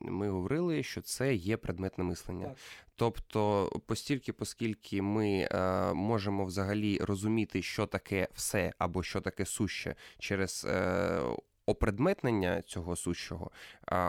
Ми 0.00 0.28
говорили, 0.28 0.82
що 0.82 1.00
це 1.00 1.34
є 1.34 1.56
предметне 1.56 2.04
мислення. 2.04 2.46
Так. 2.46 2.56
Тобто, 2.96 3.70
постільки, 3.86 4.34
оскільки 4.38 5.02
ми 5.02 5.48
е, 5.50 5.92
можемо 5.94 6.44
взагалі 6.44 6.98
розуміти, 6.98 7.62
що 7.62 7.86
таке 7.86 8.28
все 8.34 8.72
або 8.78 9.02
що 9.02 9.20
таке 9.20 9.46
суще 9.46 9.94
через 10.18 10.66
е, 10.68 11.20
опредметнення 11.66 12.62
цього 12.62 12.96
сущого, 12.96 13.50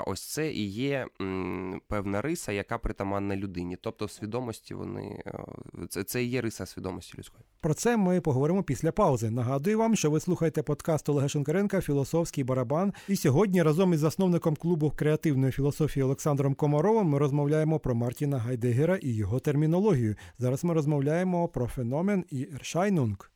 ось 0.06 0.22
це 0.22 0.52
і 0.52 0.70
є 0.70 1.08
певна 1.88 2.22
риса, 2.22 2.52
яка 2.52 2.78
притаманна 2.78 3.36
людині. 3.36 3.78
Тобто, 3.82 4.06
в 4.06 4.12
свідомості 4.12 4.74
вони 4.74 5.24
е, 5.28 5.34
це, 5.90 6.04
це 6.04 6.24
і 6.24 6.28
є 6.28 6.42
риса 6.42 6.66
свідомості 6.66 7.18
людської. 7.18 7.44
Про 7.62 7.74
це 7.74 7.98
ми 7.98 8.22
поговоримо 8.22 8.64
після 8.64 8.92
паузи. 8.92 9.32
Нагадую 9.32 9.78
вам, 9.78 9.96
що 9.96 10.12
ви 10.12 10.20
слухаєте 10.20 10.64
подкаст 10.64 11.10
Олега 11.10 11.28
Шенкаренка 11.28 11.82
Філософський 11.82 12.44
барабан. 12.44 12.94
І 13.08 13.16
сьогодні 13.16 13.64
разом 13.64 13.94
із 13.94 14.00
засновником 14.00 14.56
клубу 14.56 14.94
креативної 14.96 15.52
філософії 15.52 16.04
Олександром 16.04 16.54
Комаровим 16.54 17.08
ми 17.08 17.20
розмовляємо 17.20 17.80
про 17.80 17.96
Мартіна 17.96 18.38
Гайдегера 18.38 18.96
і 18.96 19.10
його 19.10 19.40
термінологію. 19.40 20.16
Зараз 20.38 20.64
ми 20.64 20.74
розмовляємо 20.74 21.48
про 21.48 21.68
феномен 21.68 22.26
і 22.30 22.48
ершайнунг. 22.54 23.35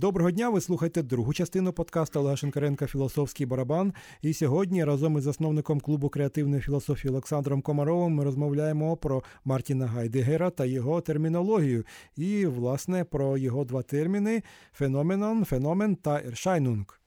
Доброго 0.00 0.30
дня! 0.30 0.50
Ви 0.50 0.60
слухаєте 0.60 1.02
другу 1.02 1.32
частину 1.32 1.72
подкасту 1.72 2.20
Олега 2.20 2.36
Шенкаренка 2.36 2.86
Філософський 2.86 3.46
барабан. 3.46 3.92
І 4.22 4.34
сьогодні 4.34 4.84
разом 4.84 5.18
із 5.18 5.24
засновником 5.24 5.80
клубу 5.80 6.08
креативної 6.08 6.62
філософії 6.62 7.12
Олександром 7.12 7.62
Комаровим 7.62 8.12
ми 8.12 8.24
розмовляємо 8.24 8.96
про 8.96 9.22
Мартіна 9.44 9.86
Гайдегера 9.86 10.50
та 10.50 10.64
його 10.64 11.00
термінологію. 11.00 11.84
І, 12.16 12.46
власне, 12.46 13.04
про 13.04 13.38
його 13.38 13.64
два 13.64 13.82
терміни 13.82 14.42
феноменон, 14.72 15.44
феномен 15.44 15.96
та 15.96 16.20
ершайнунг. 16.20 17.00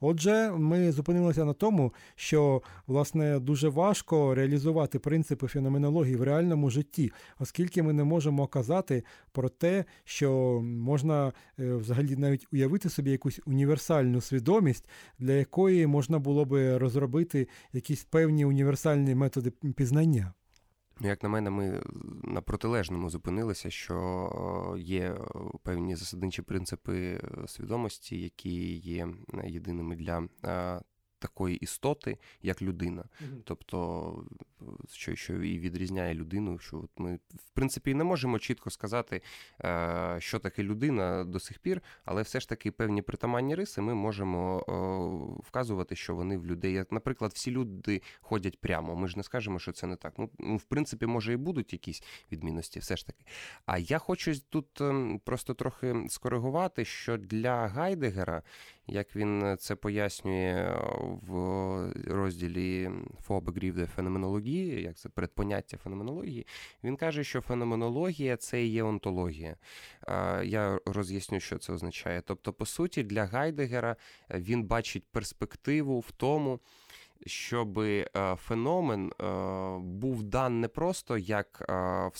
Отже, 0.00 0.50
ми 0.50 0.92
зупинилися 0.92 1.44
на 1.44 1.52
тому, 1.52 1.92
що 2.14 2.62
власне 2.86 3.38
дуже 3.38 3.68
важко 3.68 4.34
реалізувати 4.34 4.98
принципи 4.98 5.46
феноменології 5.46 6.16
в 6.16 6.22
реальному 6.22 6.70
житті, 6.70 7.12
оскільки 7.38 7.82
ми 7.82 7.92
не 7.92 8.04
можемо 8.04 8.46
казати 8.46 9.04
про 9.32 9.48
те, 9.48 9.84
що 10.04 10.60
можна 10.64 11.32
е, 11.58 11.74
взагалі 11.74 12.16
навіть 12.16 12.46
уявити 12.52 12.88
собі 12.88 13.10
якусь 13.10 13.40
універсальну 13.46 14.20
свідомість, 14.20 14.88
для 15.18 15.32
якої 15.32 15.86
можна 15.86 16.18
було 16.18 16.44
би 16.44 16.78
розробити 16.78 17.48
якісь 17.72 18.04
певні 18.04 18.44
універсальні 18.44 19.14
методи 19.14 19.50
пізнання. 19.50 20.32
Ну, 21.00 21.08
як 21.08 21.22
на 21.22 21.28
мене, 21.28 21.50
ми 21.50 21.82
на 22.22 22.40
протилежному 22.40 23.10
зупинилися, 23.10 23.70
що 23.70 24.76
є 24.78 25.16
певні 25.62 25.96
засадничі 25.96 26.42
принципи 26.42 27.20
свідомості, 27.46 28.20
які 28.20 28.76
є 28.76 29.08
єдиними 29.44 29.96
для 29.96 30.28
такої 31.24 31.56
істоти, 31.56 32.18
як 32.42 32.62
людина. 32.62 33.02
Mm-hmm. 33.02 33.40
Тобто, 33.44 34.24
що 34.92 35.16
що 35.16 35.42
і 35.42 35.58
відрізняє 35.58 36.14
людину, 36.14 36.58
що 36.58 36.76
от 36.76 36.90
ми, 36.96 37.14
в 37.34 37.50
принципі, 37.54 37.94
не 37.94 38.04
можемо 38.04 38.38
чітко 38.38 38.70
сказати, 38.70 39.22
е, 39.64 40.16
що 40.18 40.38
таке 40.38 40.62
людина 40.62 41.24
до 41.24 41.40
сих 41.40 41.58
пір, 41.58 41.82
але 42.04 42.22
все 42.22 42.40
ж 42.40 42.48
таки 42.48 42.70
певні 42.70 43.02
притаманні 43.02 43.54
риси 43.54 43.80
ми 43.80 43.94
можемо 43.94 44.58
вказувати, 45.46 45.96
що 45.96 46.14
вони 46.14 46.38
в 46.38 46.46
людей. 46.46 46.72
Як, 46.72 46.92
наприклад, 46.92 47.32
всі 47.34 47.50
люди 47.50 48.02
ходять 48.20 48.60
прямо. 48.60 48.96
Ми 48.96 49.08
ж 49.08 49.16
не 49.16 49.22
скажемо, 49.22 49.58
що 49.58 49.72
це 49.72 49.86
не 49.86 49.96
так. 49.96 50.14
Ну, 50.18 50.30
ну, 50.38 50.56
в 50.56 50.64
принципі, 50.64 51.06
може 51.06 51.32
і 51.32 51.36
будуть 51.36 51.72
якісь 51.72 52.02
відмінності, 52.32 52.78
все 52.78 52.96
ж 52.96 53.06
таки. 53.06 53.24
А 53.66 53.78
я 53.78 53.98
хочу 53.98 54.40
тут 54.48 54.80
ем, 54.80 55.20
просто 55.24 55.54
трохи 55.54 56.06
скоригувати, 56.08 56.84
що 56.84 57.16
для 57.16 57.68
Гайдегера 57.68 58.42
як 58.86 59.16
він 59.16 59.56
це 59.60 59.74
пояснює 59.74 60.78
в 61.22 61.32
розділі 62.06 62.90
Фобегрівде 63.20 63.86
феноменології, 63.86 64.82
як 64.82 64.96
це 64.96 65.08
предпоняття 65.08 65.76
феноменології, 65.76 66.46
він 66.84 66.96
каже, 66.96 67.24
що 67.24 67.40
феноменологія 67.40 68.36
це 68.36 68.64
є 68.64 68.82
онтологія. 68.82 69.56
Я 70.44 70.78
роз'ясню, 70.86 71.40
що 71.40 71.58
це 71.58 71.72
означає. 71.72 72.22
Тобто, 72.26 72.52
по 72.52 72.66
суті, 72.66 73.02
для 73.02 73.24
Гайдегера 73.24 73.96
він 74.30 74.64
бачить 74.64 75.04
перспективу 75.12 76.00
в 76.00 76.10
тому 76.10 76.60
щоб 77.26 77.78
е, 77.78 78.06
феномен 78.36 79.12
е, 79.20 79.24
був 79.78 80.22
дан 80.22 80.60
не 80.60 80.68
просто 80.68 81.18
як 81.18 81.66
е, 81.68 82.10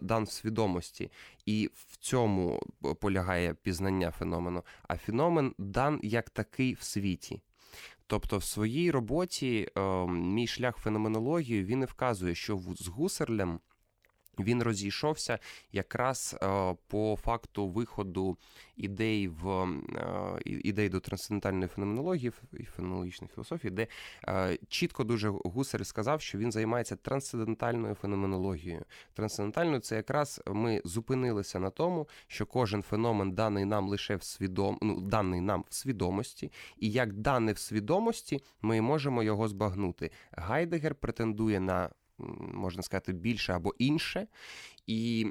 дан 0.00 0.24
в 0.24 0.30
свідомості, 0.30 1.10
і 1.46 1.70
в 1.74 1.96
цьому 1.96 2.60
полягає 3.00 3.54
пізнання 3.54 4.10
феномену, 4.10 4.62
а 4.88 4.96
феномен 4.96 5.54
дан 5.58 6.00
як 6.02 6.30
такий 6.30 6.74
в 6.74 6.82
світі. 6.82 7.40
Тобто 8.06 8.38
в 8.38 8.44
своїй 8.44 8.90
роботі 8.90 9.68
мій 10.08 10.46
шлях 10.46 10.76
феноменології 10.76 11.64
він 11.64 11.82
і 11.82 11.84
вказує, 11.84 12.34
що 12.34 12.60
з 12.78 12.88
Гусерлем 12.88 13.60
він 14.38 14.62
розійшовся 14.62 15.38
якраз 15.72 16.36
е, 16.42 16.76
по 16.86 17.18
факту 17.22 17.68
виходу 17.68 18.36
ідей 18.76 19.28
в 19.28 19.48
е, 19.48 20.40
ідей 20.44 20.88
до 20.88 21.00
трансцендентальної 21.00 21.68
феноменології 21.68 22.32
і 22.52 22.64
феноменологічної 22.64 23.30
філософії, 23.34 23.70
де 23.70 23.86
е, 24.28 24.58
чітко 24.68 25.04
дуже 25.04 25.28
Гусар 25.28 25.86
сказав, 25.86 26.20
що 26.20 26.38
він 26.38 26.52
займається 26.52 26.96
трансцендентальною 26.96 27.94
феноменологією. 27.94 28.84
Трансцендентальною 29.14 29.80
це 29.80 29.96
якраз 29.96 30.42
ми 30.46 30.82
зупинилися 30.84 31.58
на 31.58 31.70
тому, 31.70 32.08
що 32.26 32.46
кожен 32.46 32.82
феномен 32.82 33.32
даний 33.32 33.64
нам 33.64 33.88
лише 33.88 34.16
в 34.16 34.22
свідом... 34.22 34.78
ну, 34.82 35.00
даний 35.00 35.40
нам 35.40 35.64
в 35.68 35.74
свідомості, 35.74 36.52
і 36.78 36.90
як 36.90 37.12
дане 37.12 37.52
в 37.52 37.58
свідомості, 37.58 38.42
ми 38.62 38.80
можемо 38.80 39.22
його 39.22 39.48
збагнути. 39.48 40.10
Гайдегер 40.32 40.94
претендує 40.94 41.60
на 41.60 41.90
можна 42.18 42.82
сказати, 42.82 43.12
більше 43.12 43.52
або 43.52 43.74
інше. 43.78 44.26
І 44.86 45.26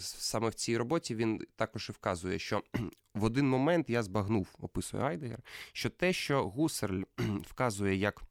саме 0.00 0.48
в 0.48 0.54
цій 0.54 0.76
роботі 0.76 1.14
він 1.14 1.46
також 1.56 1.88
і 1.88 1.92
вказує, 1.92 2.38
що 2.38 2.62
в 3.14 3.24
один 3.24 3.48
момент 3.48 3.90
я 3.90 4.02
збагнув, 4.02 4.48
описує 4.58 5.02
Гайдегер, 5.02 5.40
що 5.72 5.90
те, 5.90 6.12
що 6.12 6.48
Гусерль 6.48 7.02
вказує 7.50 7.96
як 7.96 8.22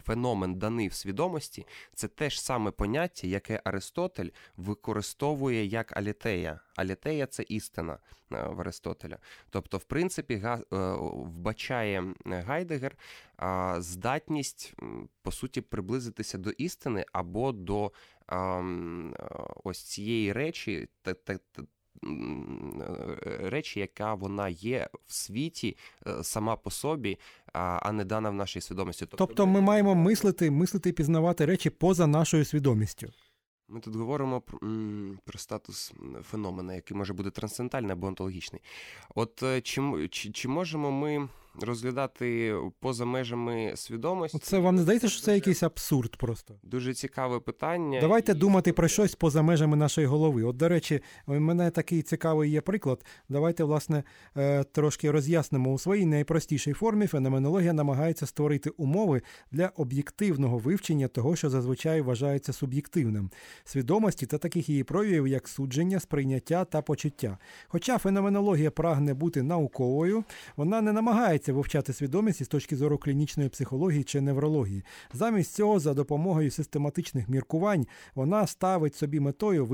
феномен 0.00 0.54
даний 0.54 0.88
в 0.88 0.92
свідомості, 0.92 1.66
це 1.94 2.08
те 2.08 2.30
ж 2.30 2.42
саме 2.42 2.70
поняття, 2.70 3.26
яке 3.26 3.60
Аристотель 3.64 4.28
використовує 4.56 5.64
як 5.64 5.96
алітея. 5.96 6.60
Алітея 6.76 7.26
це 7.26 7.44
істина 7.48 7.92
е, 7.92 7.98
в 8.48 8.60
Аристотеля. 8.60 9.18
Тобто, 9.50 9.78
в 9.78 9.84
принципі, 9.84 10.34
е, 10.34 10.58
вбачає 11.02 12.14
Гайдегер 12.24 12.96
здатність, 13.78 14.74
по 15.22 15.32
суті, 15.32 15.60
приблизитися 15.60 16.38
до 16.38 16.50
істини 16.50 17.04
або 17.12 17.52
до 17.52 17.92
ось 19.64 19.82
цієї 19.82 20.32
речі, 20.32 20.88
речі, 23.40 23.80
яка 23.80 24.14
вона 24.14 24.48
є 24.48 24.88
в 25.06 25.12
світі 25.12 25.76
е, 26.06 26.24
сама 26.24 26.56
по 26.56 26.70
собі, 26.70 27.18
а 27.52 27.92
не 27.92 28.04
дана 28.04 28.30
в 28.30 28.34
нашій 28.34 28.60
свідомості. 28.60 29.06
Тобто, 29.06 29.26
тобто 29.26 29.46
ми 29.46 29.60
маємо 29.60 29.94
мислити, 29.94 30.50
мислити 30.50 30.88
і 30.88 30.92
пізнавати 30.92 31.46
речі 31.46 31.70
поза 31.70 32.06
нашою 32.06 32.44
свідомістю. 32.44 33.12
Ми 33.68 33.80
тут 33.80 33.96
говоримо 33.96 34.40
про, 34.40 34.58
про 35.24 35.38
статус 35.38 35.92
феномена, 36.22 36.74
який 36.74 36.96
може 36.96 37.12
бути 37.12 37.30
трансцендентальний 37.30 37.92
або 37.92 38.06
онтологічний. 38.06 38.62
От 39.14 39.42
е, 39.42 39.60
чи, 39.60 40.08
чи, 40.10 40.30
чи 40.30 40.48
можемо 40.48 40.90
ми 40.90 41.28
розглядати 41.62 42.54
поза 42.80 43.04
межами 43.04 43.72
свідомості. 43.76 44.38
Це 44.38 44.58
вам 44.58 44.74
не 44.74 44.82
здається, 44.82 45.08
що 45.08 45.22
це 45.22 45.34
якийсь 45.34 45.62
абсурд 45.62 46.16
просто? 46.16 46.54
Дуже 46.62 46.94
цікаве 46.94 47.40
питання. 47.40 48.00
Давайте 48.00 48.32
і... 48.32 48.34
думати 48.34 48.72
про 48.72 48.88
щось 48.88 49.14
поза 49.14 49.42
межами 49.42 49.76
нашої 49.76 50.06
голови. 50.06 50.42
От, 50.42 50.56
до 50.56 50.68
речі, 50.68 51.00
у 51.26 51.40
мене 51.40 51.70
такий 51.70 52.02
цікавий 52.02 52.50
є 52.50 52.60
приклад. 52.60 53.04
Давайте, 53.28 53.64
власне, 53.64 54.02
е, 54.36 54.64
трошки 54.64 55.10
роз'яснимо 55.10 55.72
у 55.72 55.78
своїй 55.78 56.06
найпростішій 56.06 56.72
формі. 56.72 57.06
Феноменологія 57.06 57.72
намагається 57.72 58.26
створити 58.26 58.70
умови 58.70 59.22
для 59.50 59.66
об'єктивного 59.76 60.58
вивчення 60.58 61.08
того, 61.08 61.36
що 61.36 61.50
зазвичай 61.50 62.00
вважається 62.00 62.52
суб'єктивним, 62.52 63.30
свідомості 63.64 64.26
та 64.26 64.38
таких 64.38 64.68
її 64.68 64.84
проявів, 64.84 65.28
як 65.28 65.48
судження, 65.48 66.00
сприйняття 66.00 66.64
та 66.64 66.82
почуття. 66.82 67.38
Хоча 67.68 67.98
феноменологія 67.98 68.70
прагне 68.70 69.14
бути 69.14 69.42
науковою, 69.42 70.24
вона 70.56 70.80
не 70.80 70.92
намагається 70.92 71.39
намагається 71.40 71.52
вивчати 71.52 71.92
свідомість 71.92 72.40
із 72.40 72.48
точки 72.48 72.76
зору 72.76 72.98
клінічної 72.98 73.48
психології 73.48 74.04
чи 74.04 74.20
неврології. 74.20 74.84
Замість 75.12 75.54
цього, 75.54 75.80
за 75.80 75.94
допомогою 75.94 76.50
систематичних 76.50 77.28
міркувань, 77.28 77.86
вона 78.14 78.46
ставить 78.46 78.94
собі 78.94 79.20
метою 79.20 79.66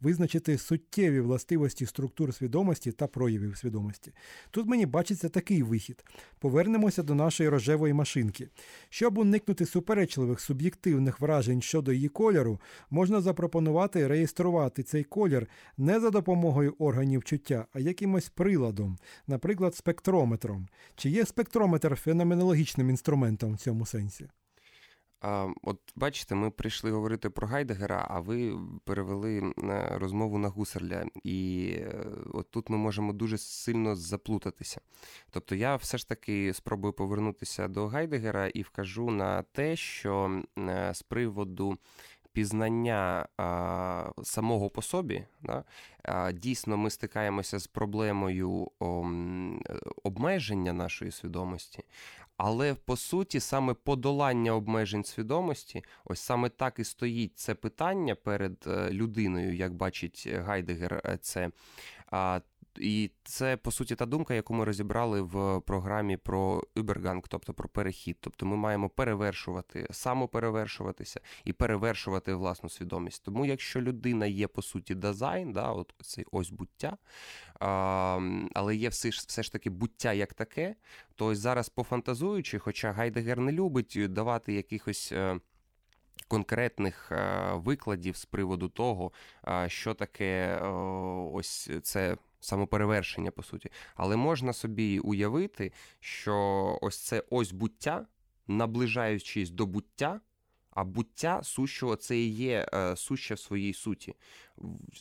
визначити, 0.00 0.58
суттєві 0.58 1.20
властивості 1.20 1.86
структур 1.86 2.34
свідомості 2.34 2.92
та 2.92 3.06
проявів 3.06 3.56
свідомості. 3.56 4.12
Тут 4.50 4.66
мені 4.66 4.86
бачиться 4.86 5.28
такий 5.28 5.62
вихід. 5.62 6.04
Повернемося 6.38 7.02
до 7.02 7.14
нашої 7.14 7.48
рожевої 7.48 7.92
машинки. 7.92 8.48
Щоб 8.90 9.18
уникнути 9.18 9.66
суперечливих 9.66 10.40
суб'єктивних 10.40 11.20
вражень 11.20 11.62
щодо 11.62 11.92
її 11.92 12.08
кольору, 12.08 12.60
можна 12.90 13.20
запропонувати 13.20 14.06
реєструвати 14.06 14.82
цей 14.82 15.04
колір 15.04 15.48
не 15.78 16.00
за 16.00 16.10
допомогою 16.10 16.74
органів 16.78 17.24
чуття, 17.24 17.66
а 17.72 17.80
якимось 17.80 18.28
приладом, 18.28 18.98
наприклад, 19.26 19.74
спектрометром. 19.74 20.68
Чи 20.96 21.10
є 21.10 21.26
спектрометр 21.26 21.96
феноменологічним 21.96 22.90
інструментом 22.90 23.54
в 23.54 23.58
цьому 23.58 23.86
сенсі? 23.86 24.28
А, 25.20 25.48
От 25.62 25.80
бачите, 25.96 26.34
ми 26.34 26.50
прийшли 26.50 26.90
говорити 26.90 27.30
про 27.30 27.46
Гайдегера, 27.46 28.06
а 28.10 28.20
ви 28.20 28.58
перевели 28.84 29.52
розмову 29.90 30.38
на 30.38 30.48
Гусерля. 30.48 31.06
І 31.22 31.68
е, 31.78 32.04
от 32.32 32.50
тут 32.50 32.70
ми 32.70 32.76
можемо 32.76 33.12
дуже 33.12 33.38
сильно 33.38 33.96
заплутатися. 33.96 34.80
Тобто 35.30 35.54
я 35.54 35.76
все 35.76 35.98
ж 35.98 36.08
таки 36.08 36.52
спробую 36.54 36.92
повернутися 36.92 37.68
до 37.68 37.86
Гайдегера 37.86 38.48
і 38.48 38.62
вкажу 38.62 39.10
на 39.10 39.42
те, 39.42 39.76
що 39.76 40.42
е, 40.58 40.90
з 40.94 41.02
приводу. 41.02 41.78
Пізнання 42.34 43.26
а, 43.36 44.10
самого 44.22 44.70
по 44.70 44.82
собі, 44.82 45.24
да, 45.42 45.64
а, 46.02 46.32
дійсно 46.32 46.76
ми 46.76 46.90
стикаємося 46.90 47.58
з 47.58 47.66
проблемою 47.66 48.70
о, 48.80 49.10
обмеження 50.02 50.72
нашої 50.72 51.10
свідомості, 51.10 51.82
але 52.36 52.74
по 52.74 52.96
суті, 52.96 53.40
саме 53.40 53.74
подолання 53.74 54.52
обмежень 54.52 55.04
свідомості, 55.04 55.84
ось 56.04 56.20
саме 56.20 56.48
так 56.48 56.78
і 56.78 56.84
стоїть 56.84 57.38
це 57.38 57.54
питання 57.54 58.14
перед 58.14 58.64
е, 58.66 58.90
людиною, 58.90 59.54
як 59.54 59.74
бачить 59.74 60.28
Гайдегер, 60.28 61.02
е, 61.04 61.18
це 61.20 61.50
і 62.78 63.10
це 63.24 63.56
по 63.56 63.70
суті 63.70 63.94
та 63.94 64.06
думка, 64.06 64.34
яку 64.34 64.54
ми 64.54 64.64
розібрали 64.64 65.20
в 65.20 65.60
програмі 65.60 66.16
про 66.16 66.62
Übergang, 66.76 67.22
тобто 67.28 67.54
про 67.54 67.68
перехід. 67.68 68.16
Тобто 68.20 68.46
ми 68.46 68.56
маємо 68.56 68.88
перевершувати, 68.88 69.86
самоперевершуватися 69.90 71.20
і 71.44 71.52
перевершувати 71.52 72.34
власну 72.34 72.68
свідомість. 72.68 73.24
Тому, 73.24 73.46
якщо 73.46 73.80
людина 73.80 74.26
є 74.26 74.48
по 74.48 74.62
суті 74.62 74.94
дизайн, 74.94 75.52
да, 75.52 75.70
от 75.70 75.94
цей 76.02 76.26
ось 76.32 76.50
буття, 76.50 76.96
а, 77.60 78.20
але 78.54 78.76
є 78.76 78.88
все 78.88 79.10
ж 79.10 79.24
все 79.28 79.42
ж 79.42 79.52
таки 79.52 79.70
буття 79.70 80.12
як 80.12 80.34
таке, 80.34 80.74
то 81.14 81.26
ось 81.26 81.38
зараз 81.38 81.68
пофантазуючи, 81.68 82.58
хоча 82.58 82.92
Гайдегер 82.92 83.40
не 83.40 83.52
любить 83.52 83.98
давати 84.08 84.52
якихось. 84.52 85.12
Е, 85.12 85.40
конкретних 86.28 87.12
е, 87.12 87.52
викладів 87.54 88.16
з 88.16 88.24
приводу 88.24 88.68
того, 88.68 89.12
що 89.66 89.94
таке 89.94 90.58
ось 91.32 91.70
це 91.82 92.16
самоперевершення, 92.44 93.30
по 93.30 93.42
суті. 93.42 93.70
Але 93.94 94.16
можна 94.16 94.52
собі 94.52 94.98
уявити, 94.98 95.72
що 96.00 96.78
ось 96.82 96.98
це 96.98 97.22
ось 97.30 97.52
буття, 97.52 98.06
наближаючись 98.46 99.50
до 99.50 99.66
буття, 99.66 100.20
а 100.74 100.84
буття 100.84 101.40
сущого 101.42 101.96
це 101.96 102.18
і 102.18 102.28
є 102.28 102.66
е, 102.74 102.96
суще 102.96 103.34
в 103.34 103.38
своїй 103.38 103.74
суті, 103.74 104.14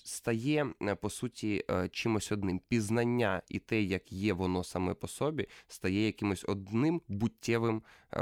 стає 0.03 0.67
е, 0.81 0.95
по 0.95 1.09
суті 1.09 1.63
е, 1.69 1.89
чимось 1.89 2.31
одним. 2.31 2.61
Пізнання 2.67 3.41
і 3.49 3.59
те, 3.59 3.81
як 3.81 4.11
є 4.11 4.33
воно 4.33 4.63
саме 4.63 4.93
по 4.93 5.07
собі, 5.07 5.47
стає 5.67 6.05
якимось 6.05 6.45
одним 6.47 7.01
буттєвим 7.07 7.81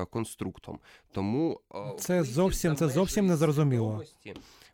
конструктом. 0.09 0.79
Тому 1.11 1.61
це 1.99 2.23
зовсім 2.23 2.75
це 2.75 2.89
зовсім 2.89 3.27
не 3.27 3.37
зрозуміло. 3.37 4.03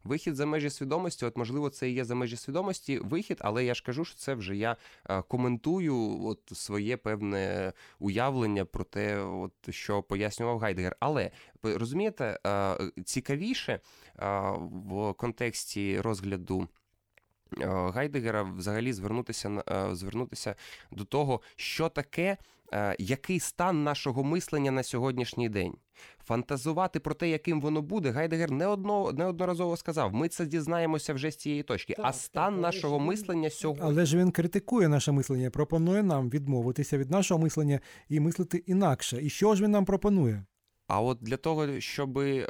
Вихід 0.08 0.36
за 0.36 0.46
межі 0.46 0.70
свідомості, 0.70 1.26
от 1.26 1.38
можливо, 1.38 1.70
це 1.70 1.89
і 1.89 1.93
є 1.93 2.06
за 2.06 2.15
межі 2.15 2.38
свідомості 2.38 3.00
вихід, 3.00 3.38
але 3.41 3.65
я 3.65 3.74
ж 3.74 3.84
кажу, 3.84 4.06
що 4.06 4.15
це 4.15 4.34
вже 4.34 4.56
я 4.56 4.76
е, 5.10 5.22
коментую 5.22 6.26
от 6.26 6.39
своє 6.54 6.98
певне 6.98 7.74
уявлення 8.00 8.65
про 8.65 8.84
те, 8.84 9.17
от 9.20 9.54
що 9.70 10.04
пояснював 10.04 10.60
Гайдегер. 10.60 10.96
Але 11.00 11.32
розумієте, 11.63 12.39
е, 12.48 12.78
цікавіше 13.06 13.74
е, 13.74 13.80
в 14.60 15.13
контексті 15.13 16.02
розгляду. 16.02 16.67
Гайдегера 17.62 18.43
взагалі 18.43 18.93
звернутися 18.93 19.63
звернутися 19.91 20.56
до 20.91 21.06
того, 21.06 21.41
що 21.56 21.89
таке, 21.89 22.38
який 23.00 23.40
стан 23.40 23.84
нашого 23.84 24.24
мислення 24.24 24.72
на 24.72 24.84
сьогоднішній 24.84 25.50
день. 25.50 25.74
Фантазувати 26.26 27.00
про 27.00 27.14
те, 27.14 27.30
яким 27.30 27.62
воно 27.62 27.82
буде, 27.82 28.12
Гайдегер 28.12 28.52
не 28.52 28.68
одно, 28.68 29.12
неодноразово 29.12 29.78
сказав. 29.78 30.14
Ми 30.14 30.30
це 30.30 30.46
дізнаємося 30.46 31.14
вже 31.14 31.32
з 31.32 31.36
цієї 31.36 31.64
точки. 31.64 31.94
Так, 31.94 32.06
а 32.06 32.14
стан 32.14 32.54
так, 32.54 32.62
нашого 32.62 33.00
мислення 33.00 33.50
сьогодні. 33.50 33.84
Але 33.86 34.06
ж 34.06 34.18
він 34.18 34.32
критикує 34.32 34.88
наше 34.88 35.12
мислення, 35.12 35.50
пропонує 35.50 36.04
нам 36.04 36.30
відмовитися 36.30 36.98
від 36.98 37.12
нашого 37.12 37.42
мислення 37.42 37.80
і 38.10 38.20
мислити 38.20 38.58
інакше. 38.58 39.24
І 39.24 39.30
що 39.30 39.56
ж 39.56 39.64
він 39.64 39.72
нам 39.72 39.86
пропонує? 39.86 40.44
А 40.88 41.02
от 41.02 41.17
для 41.21 41.38
того, 41.38 41.80
щоб 41.80 42.17
е, 42.17 42.47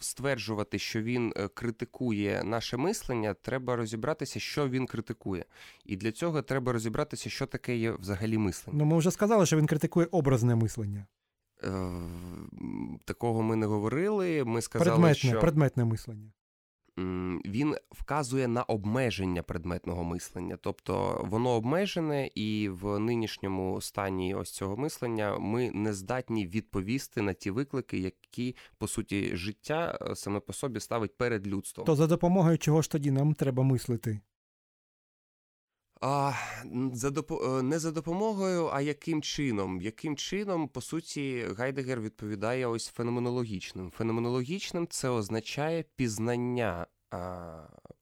стверджувати, 0.00 0.78
що 0.78 1.02
він 1.02 1.32
е, 1.36 1.48
критикує 1.48 2.44
наше 2.44 2.76
мислення, 2.76 3.34
треба 3.34 3.76
розібратися, 3.76 4.40
що 4.40 4.68
він 4.68 4.86
критикує. 4.86 5.44
І 5.84 5.96
для 5.96 6.12
цього 6.12 6.42
треба 6.42 6.72
розібратися, 6.72 7.30
що 7.30 7.46
таке 7.46 7.76
є 7.76 7.92
взагалі 7.92 8.38
мислення. 8.38 8.78
Ну, 8.78 8.84
ми 8.84 8.98
вже 8.98 9.10
сказали, 9.10 9.46
що 9.46 9.56
він 9.56 9.66
критикує 9.66 10.08
образне 10.10 10.54
мислення. 10.54 11.06
Е, 11.64 11.70
такого 13.04 13.42
ми 13.42 13.56
не 13.56 13.66
говорили. 13.66 14.44
Ми 14.44 14.62
сказали, 14.62 14.90
предметне, 14.90 15.14
що 15.30 15.40
предметне 15.40 15.84
мислення. 15.84 16.32
Він 17.44 17.76
вказує 17.90 18.48
на 18.48 18.62
обмеження 18.62 19.42
предметного 19.42 20.04
мислення, 20.04 20.58
тобто 20.60 21.24
воно 21.30 21.50
обмежене, 21.50 22.30
і 22.34 22.68
в 22.68 22.98
нинішньому 22.98 23.80
стані 23.80 24.34
ось 24.34 24.50
цього 24.50 24.76
мислення 24.76 25.38
ми 25.38 25.70
не 25.70 25.92
здатні 25.92 26.46
відповісти 26.46 27.22
на 27.22 27.32
ті 27.32 27.50
виклики, 27.50 27.98
які 27.98 28.56
по 28.78 28.88
суті 28.88 29.36
життя 29.36 29.98
е, 30.02 30.16
саме 30.16 30.40
по 30.40 30.52
собі 30.52 30.80
ставить 30.80 31.16
перед 31.16 31.46
людством. 31.46 31.86
То 31.86 31.96
за 31.96 32.06
допомогою 32.06 32.58
чого 32.58 32.82
ж 32.82 32.90
тоді 32.90 33.10
нам 33.10 33.34
треба 33.34 33.62
мислити? 33.62 34.20
А, 36.06 36.32
за 36.92 37.10
допо... 37.10 37.62
Не 37.62 37.78
за 37.78 37.90
допомогою, 37.90 38.70
а 38.72 38.80
яким 38.80 39.22
чином? 39.22 39.80
Яким 39.80 40.16
чином, 40.16 40.68
по 40.68 40.80
суті, 40.80 41.44
Гайдегер 41.58 42.00
відповідає 42.00 42.66
ось 42.66 42.88
феноменологічним. 42.88 43.90
Феноменологічним 43.90 44.86
це 44.86 45.08
означає 45.08 45.84
пізнання 45.96 46.86
а, 47.10 47.46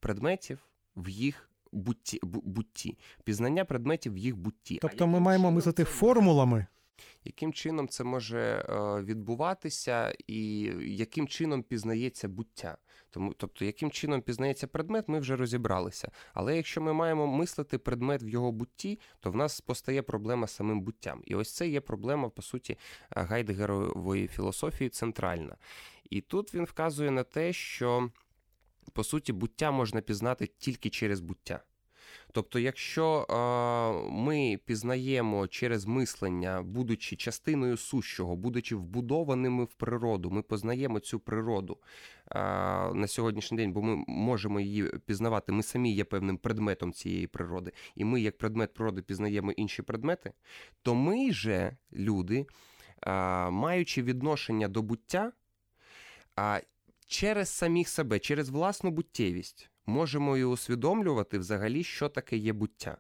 предметів 0.01 0.59
в 0.97 1.09
їх 1.09 1.51
бутті, 1.73 2.19
бутті. 2.23 2.99
Пізнання 3.25 3.65
предметів 3.65 4.13
в 4.13 4.19
їх 4.19 4.37
бутті. 4.37 4.79
Тобто 4.83 5.07
ми 5.07 5.21
маємо 5.21 5.51
мислити 5.51 5.85
формулами. 5.85 6.67
Яким 7.25 7.53
чином 7.53 7.89
це 7.89 8.05
може 8.05 8.67
відбуватися, 9.05 10.15
і 10.27 10.61
яким 10.81 11.29
чином 11.29 11.63
пізнається 11.63 12.29
буття? 12.29 12.77
Тому, 13.11 13.35
тобто, 13.37 13.65
яким 13.65 13.91
чином 13.91 14.23
пізнається 14.23 14.67
предмет, 14.67 15.09
ми 15.09 15.19
вже 15.19 15.37
розібралися. 15.37 16.11
Але 16.35 16.57
якщо 16.57 16.81
ми 16.81 16.93
маємо 16.93 17.27
мислити 17.27 17.79
предмет 17.79 18.23
в 18.23 18.29
його 18.29 18.53
бутті, 18.53 19.01
то 19.21 19.31
в 19.31 19.37
нас 19.37 19.61
постає 19.61 20.03
проблема 20.03 20.47
з 20.47 20.51
самим 20.55 20.81
буттям. 20.81 21.23
І 21.25 21.35
ось 21.35 21.53
це 21.53 21.69
є 21.69 21.81
проблема, 21.81 22.29
по 22.29 22.43
суті, 22.43 22.79
гайдегерової 23.11 24.29
філософії 24.29 24.91
центральна. 24.91 25.57
І 26.11 26.21
тут 26.21 26.55
він 26.55 26.65
вказує 26.65 27.11
на 27.11 27.23
те, 27.23 27.53
що 27.53 28.11
по 28.93 29.05
суті 29.05 29.33
буття 29.33 29.71
можна 29.71 30.01
пізнати 30.01 30.47
тільки 30.47 30.91
через 30.91 31.21
буття. 31.21 31.63
Тобто, 32.33 32.59
якщо 32.59 33.27
е, 33.31 34.11
ми 34.11 34.61
пізнаємо 34.65 35.47
через 35.47 35.87
мислення, 35.87 36.63
будучи 36.63 37.17
частиною 37.17 37.77
сущого, 37.77 38.37
будучи 38.37 38.77
вбудованими 38.77 39.65
в 39.65 39.75
природу, 39.75 40.31
ми 40.31 40.43
познаємо 40.43 41.01
цю 41.01 41.21
природу 41.21 41.79
е, 42.31 42.39
на 42.95 43.07
сьогоднішній 43.07 43.57
день, 43.57 43.73
бо 43.73 43.83
ми 43.83 44.05
можемо 44.07 44.61
її 44.61 44.85
пізнавати. 45.07 45.53
Ми 45.53 45.63
самі 45.63 45.93
є 45.93 46.05
певним 46.05 46.39
предметом 46.39 46.93
цієї 46.93 47.27
природи, 47.27 47.73
і 47.95 48.05
ми, 48.05 48.21
як 48.21 48.39
предмет 48.39 48.75
природи, 48.75 49.03
пізнаємо 49.03 49.53
інші 49.53 49.83
предмети, 49.83 50.33
то 50.83 50.95
ми 50.95 51.33
же, 51.33 51.77
люди, 51.93 52.47
е, 53.07 53.51
маючи 53.51 54.03
відношення 54.03 54.69
до 54.69 54.83
буття, 54.83 55.33
через 57.07 57.49
самих 57.49 57.89
себе, 57.89 58.19
через 58.19 58.49
власну 58.49 58.91
буттєвість 58.91 59.72
можемо 59.87 60.37
і 60.37 60.45
усвідомлювати 60.45 61.39
взагалі, 61.39 61.85
що 61.85 62.09
таке 62.09 62.37
є 62.37 62.53
буття. 62.53 62.97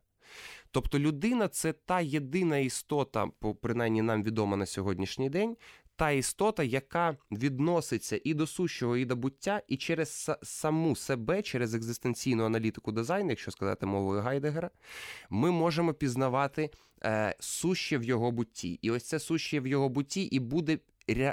Тобто 0.71 0.99
людина 0.99 1.49
це 1.49 1.73
та 1.73 2.01
єдина 2.01 2.59
істота, 2.59 3.27
принаймні 3.61 4.03
нам 4.03 4.23
відома 4.23 4.57
на 4.57 4.67
сьогоднішній 4.67 5.31
день, 5.31 5.57
та 5.97 6.11
істота, 6.11 6.63
яка 6.63 7.17
відноситься 7.33 8.21
і 8.25 8.35
до 8.35 8.47
сущого, 8.47 8.97
і 8.97 9.05
до 9.05 9.17
буття, 9.17 9.63
і 9.69 9.77
через 9.77 10.31
саму 10.43 10.97
себе, 10.97 11.43
через 11.43 11.75
екзистенційну 11.75 12.45
аналітику 12.45 12.93
дизайну, 12.93 13.31
якщо 13.31 13.51
сказати 13.51 13.87
мовою 13.87 14.21
Гайдегера, 14.21 14.71
ми 15.31 15.51
можемо 15.51 15.95
пізнавати 15.95 16.71
е, 17.05 17.37
суще 17.41 17.99
в 17.99 18.05
його 18.05 18.31
бутті. 18.31 18.79
І 18.83 18.91
ось 18.91 19.05
це 19.05 19.19
суще 19.19 19.61
в 19.61 19.67
його 19.67 19.89
бутті 19.89 20.23
і 20.23 20.39
буде 20.39 20.79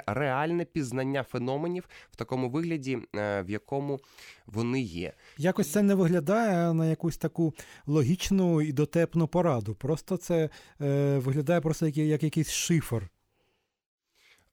реальне 0.06 0.64
пізнання 0.64 1.22
феноменів 1.22 1.88
в 2.10 2.16
такому 2.16 2.50
вигляді, 2.50 2.98
е, 3.16 3.42
в 3.42 3.50
якому 3.50 4.00
вони 4.46 4.80
є. 4.80 5.12
Якось 5.38 5.72
це 5.72 5.82
не 5.82 5.94
виглядає 5.94 6.74
на 6.74 6.86
якусь 6.86 7.16
таку 7.16 7.54
логічну 7.86 8.62
і 8.62 8.72
дотепну 8.72 9.28
пораду. 9.28 9.74
Просто 9.74 10.16
це 10.16 10.48
е, 10.80 11.18
виглядає 11.18 11.60
просто 11.60 11.86
як, 11.86 11.96
як 11.96 12.22
якийсь 12.22 12.50
шифр. 12.50 13.10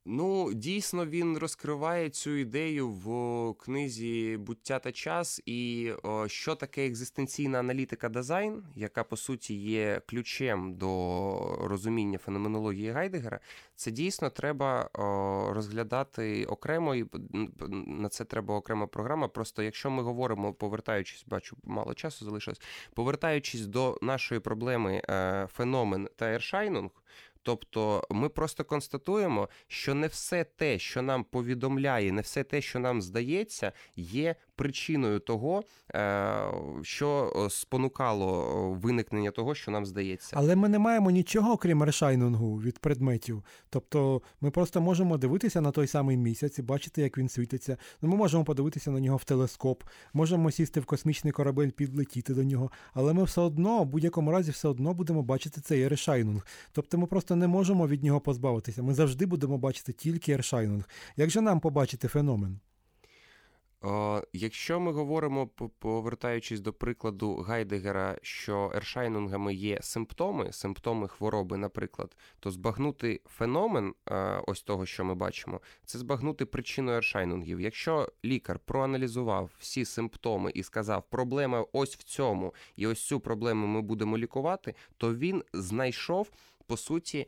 Ну, 0.10 0.54
дійсно, 0.54 1.06
він 1.06 1.38
розкриває 1.38 2.10
цю 2.10 2.30
ідею 2.30 2.90
в 2.90 3.54
книзі 3.54 4.38
Буття 4.38 4.80
та 4.80 4.92
час, 4.92 5.42
і 5.46 5.92
о, 6.04 6.28
що 6.28 6.56
таке 6.56 6.88
екзистенційна 6.88 7.60
аналітика 7.60 8.10
дизайн, 8.10 8.64
яка 8.76 9.04
по 9.04 9.18
суті 9.18 9.56
є 9.56 10.02
ключем 10.06 10.74
до 10.74 11.58
розуміння 11.62 12.18
феноменології 12.18 12.92
Гайдегера. 12.92 13.40
Це 13.76 13.92
дійсно 13.92 14.30
треба 14.30 14.90
о, 14.94 15.54
розглядати 15.54 16.46
окремо, 16.46 16.96
і 16.96 17.06
на 17.88 18.10
це 18.10 18.26
треба 18.26 18.56
окрема 18.56 18.88
програма. 18.88 19.28
Просто 19.28 19.64
якщо 19.64 19.90
ми 19.90 20.04
говоримо, 20.04 20.54
повертаючись, 20.54 21.26
бачу, 21.28 21.58
мало 21.64 21.94
часу 21.94 22.26
залишилось, 22.26 22.62
повертаючись 22.94 23.66
до 23.66 23.98
нашої 24.02 24.42
проблеми 24.42 25.02
е, 25.10 25.48
феномен 25.54 26.10
та 26.16 26.26
ершайнунг. 26.26 26.90
Тобто 27.48 28.04
ми 28.10 28.30
просто 28.30 28.64
констатуємо, 28.64 29.50
що 29.68 29.94
не 29.94 30.08
все 30.08 30.44
те, 30.44 30.80
що 30.80 31.02
нам 31.02 31.24
повідомляє, 31.24 32.12
не 32.12 32.22
все 32.22 32.44
те, 32.44 32.62
що 32.62 32.80
нам 32.80 33.02
здається, 33.02 33.72
є 33.96 34.36
причиною 34.58 35.20
того, 35.20 35.64
е, 35.96 36.44
що 36.82 37.34
спонукало 37.50 38.72
виникнення 38.82 39.32
того, 39.32 39.56
що 39.56 39.72
нам 39.72 39.86
здається. 39.86 40.36
Але 40.40 40.56
ми 40.56 40.70
не 40.70 40.80
маємо 40.80 41.12
нічого, 41.12 41.52
окрім 41.52 41.84
решайнингу 41.84 42.62
від 42.62 42.80
предметів. 42.80 43.44
Тобто 43.70 44.22
ми 44.42 44.52
просто 44.52 44.82
можемо 44.82 45.18
дивитися 45.18 45.62
на 45.62 45.72
той 45.72 45.88
самий 45.88 46.18
місяць 46.18 46.60
і 46.60 46.62
бачити, 46.62 47.02
як 47.02 47.18
він 47.18 47.30
світиться. 47.30 47.78
Ну, 48.02 48.10
Ми 48.10 48.16
можемо 48.16 48.44
подивитися 48.44 48.92
на 48.92 49.00
нього 49.00 49.18
в 49.18 49.24
телескоп, 49.24 49.84
можемо 50.14 50.52
сісти 50.52 50.80
в 50.80 50.86
космічний 50.86 51.34
корабель, 51.34 51.70
підлетіти 51.70 52.34
до 52.34 52.44
нього, 52.44 52.72
але 52.94 53.14
ми 53.14 53.24
все 53.24 53.42
одно, 53.42 53.84
в 53.84 53.86
будь-якому 53.86 54.32
разі, 54.32 54.52
все 54.52 54.68
одно 54.68 54.94
будемо 54.94 55.24
бачити 55.24 55.62
цей 55.62 55.82
ершайнунг. 55.82 56.48
Тобто 56.72 56.98
ми 56.98 57.08
просто 57.08 57.36
не 57.36 57.48
можемо 57.48 57.88
від 57.88 58.04
нього 58.04 58.20
позбавитися. 58.20 58.84
Ми 58.84 58.94
завжди 58.94 59.26
будемо 59.26 59.58
бачити 59.58 59.94
тільки 59.94 60.32
ершайнунг. 60.32 60.90
Як 61.18 61.30
же 61.30 61.42
нам 61.42 61.60
побачити 61.60 62.08
феномен? 62.08 62.60
Якщо 64.34 64.80
ми 64.80 64.92
говоримо, 64.92 65.48
повертаючись 65.80 66.60
до 66.60 66.74
прикладу 66.74 67.36
Гайдегера, 67.36 68.18
що 68.22 68.72
ершайнунгами 68.76 69.54
є 69.54 69.80
симптоми, 69.82 70.52
симптоми 70.52 71.08
хвороби, 71.08 71.58
наприклад, 71.58 72.16
то 72.40 72.52
збагнути 72.52 73.22
феномен 73.26 73.94
ось 74.48 74.62
того, 74.62 74.86
що 74.86 75.06
ми 75.06 75.16
бачимо, 75.16 75.62
це 75.86 76.00
збагнути 76.00 76.46
причину 76.46 76.92
ершайнунгів. 76.92 77.62
Якщо 77.62 78.12
лікар 78.26 78.60
проаналізував 78.60 79.50
всі 79.60 79.86
симптоми 79.86 80.52
і 80.56 80.64
сказав, 80.64 81.04
проблема 81.10 81.66
ось 81.72 81.96
в 81.96 82.04
цьому, 82.04 82.54
і 82.76 82.88
ось 82.88 83.06
цю 83.06 83.20
проблему 83.20 83.68
ми 83.68 83.82
будемо 83.82 84.18
лікувати, 84.18 84.76
то 84.98 85.16
він 85.16 85.44
знайшов 85.54 86.32
по 86.68 86.78
суті 86.78 87.28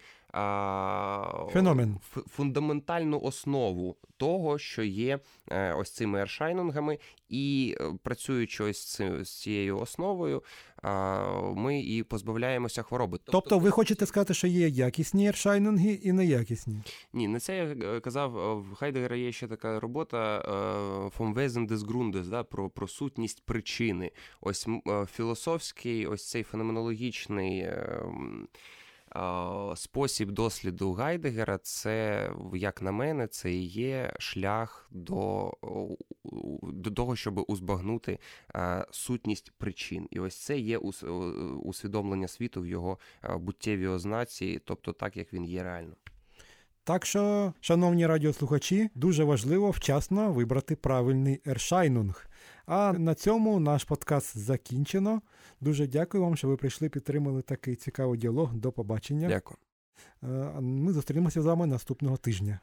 Феномен. 1.52 1.98
фундаментальну 2.28 3.20
основу 3.20 3.96
того, 4.18 4.60
що 4.60 4.84
є 4.84 5.20
е, 5.52 5.74
ось 5.74 5.92
цими 5.92 6.22
ершайнингами, 6.22 6.98
і 7.30 7.76
е, 7.80 7.92
працюючи 8.04 8.64
ось 8.64 9.02
з 9.22 9.30
цією 9.30 9.80
основою, 9.80 10.44
ми 11.56 11.82
і 11.82 12.04
позбавляємося 12.04 12.82
хвороби. 12.84 13.18
Тобто, 13.18 13.32
тобто, 13.32 13.60
ви 13.60 13.72
хочете 13.72 14.06
сказати, 14.06 14.34
що 14.34 14.48
є 14.48 14.68
якісні 14.68 15.28
ершайнинги 15.28 15.92
і 15.92 16.12
неякісні? 16.12 16.82
Ні, 17.14 17.28
на 17.28 17.40
це 17.40 17.58
я 17.58 17.64
е, 17.64 18.00
казав. 18.00 18.62
В 18.62 18.76
Хайдегера 18.76 19.16
є 19.16 19.32
ще 19.32 19.48
така 19.48 19.80
робота 19.80 20.42
«Vom 21.18 21.34
Wesen 21.34 21.68
des 21.68 21.78
Grundes», 21.78 22.30
да, 22.30 22.44
про, 22.44 22.70
про 22.70 22.88
сутність 22.88 23.46
причини. 23.46 24.12
Ось 24.42 24.68
філософський, 25.12 26.08
ось 26.08 26.30
цей 26.30 26.44
феноменологічний. 26.44 27.68
Ем, 29.16 29.76
спосіб 29.76 30.32
досліду 30.32 30.94
Гайдегера, 30.94 31.58
це, 31.58 32.30
як 32.54 32.82
на 32.82 32.92
мене, 32.92 33.28
це 33.28 33.52
і 33.52 33.64
є 33.66 34.14
шлях 34.20 34.88
до 34.92 35.54
до 36.62 36.92
того, 36.92 37.16
щоб 37.16 37.46
узбагнути 37.48 38.20
сутність 38.92 39.52
причин. 39.58 40.08
І 40.12 40.20
ось 40.20 40.36
це 40.36 40.60
є 40.60 40.78
усвідомлення 41.64 42.28
світу 42.28 42.62
в 42.62 42.68
його 42.68 43.00
буттєвій 43.36 43.88
ознаці, 43.88 44.62
тобто 44.66 44.94
так, 44.94 45.18
як 45.18 45.34
він 45.34 45.46
є 45.46 45.64
реально. 45.64 45.96
Так 46.84 47.06
що, 47.06 47.54
шановні 47.60 48.08
радіослухачі, 48.08 48.90
дуже 48.96 49.24
важливо 49.24 49.72
вчасно 49.72 50.32
вибрати 50.32 50.76
правильний 50.76 51.42
ершайнунг. 51.46 52.29
А 52.72 52.94
на 52.94 53.16
цьому 53.16 53.60
наш 53.60 53.84
подкаст 53.84 54.38
закінчено. 54.38 55.22
Дуже 55.62 55.88
дякую 55.88 56.24
вам, 56.24 56.36
що 56.36 56.48
ви 56.48 56.58
прийшли, 56.58 56.90
підтримали 56.90 57.42
такий 57.42 57.76
цікавий 57.76 58.20
діалог. 58.20 58.54
До 58.54 58.72
побачення. 58.72 59.28
Дякую. 59.28 59.58
Ми 60.62 60.94
зустрінемося 60.94 61.42
з 61.42 61.46
вами 61.46 61.68
наступного 61.68 62.18
тижня. 62.18 62.60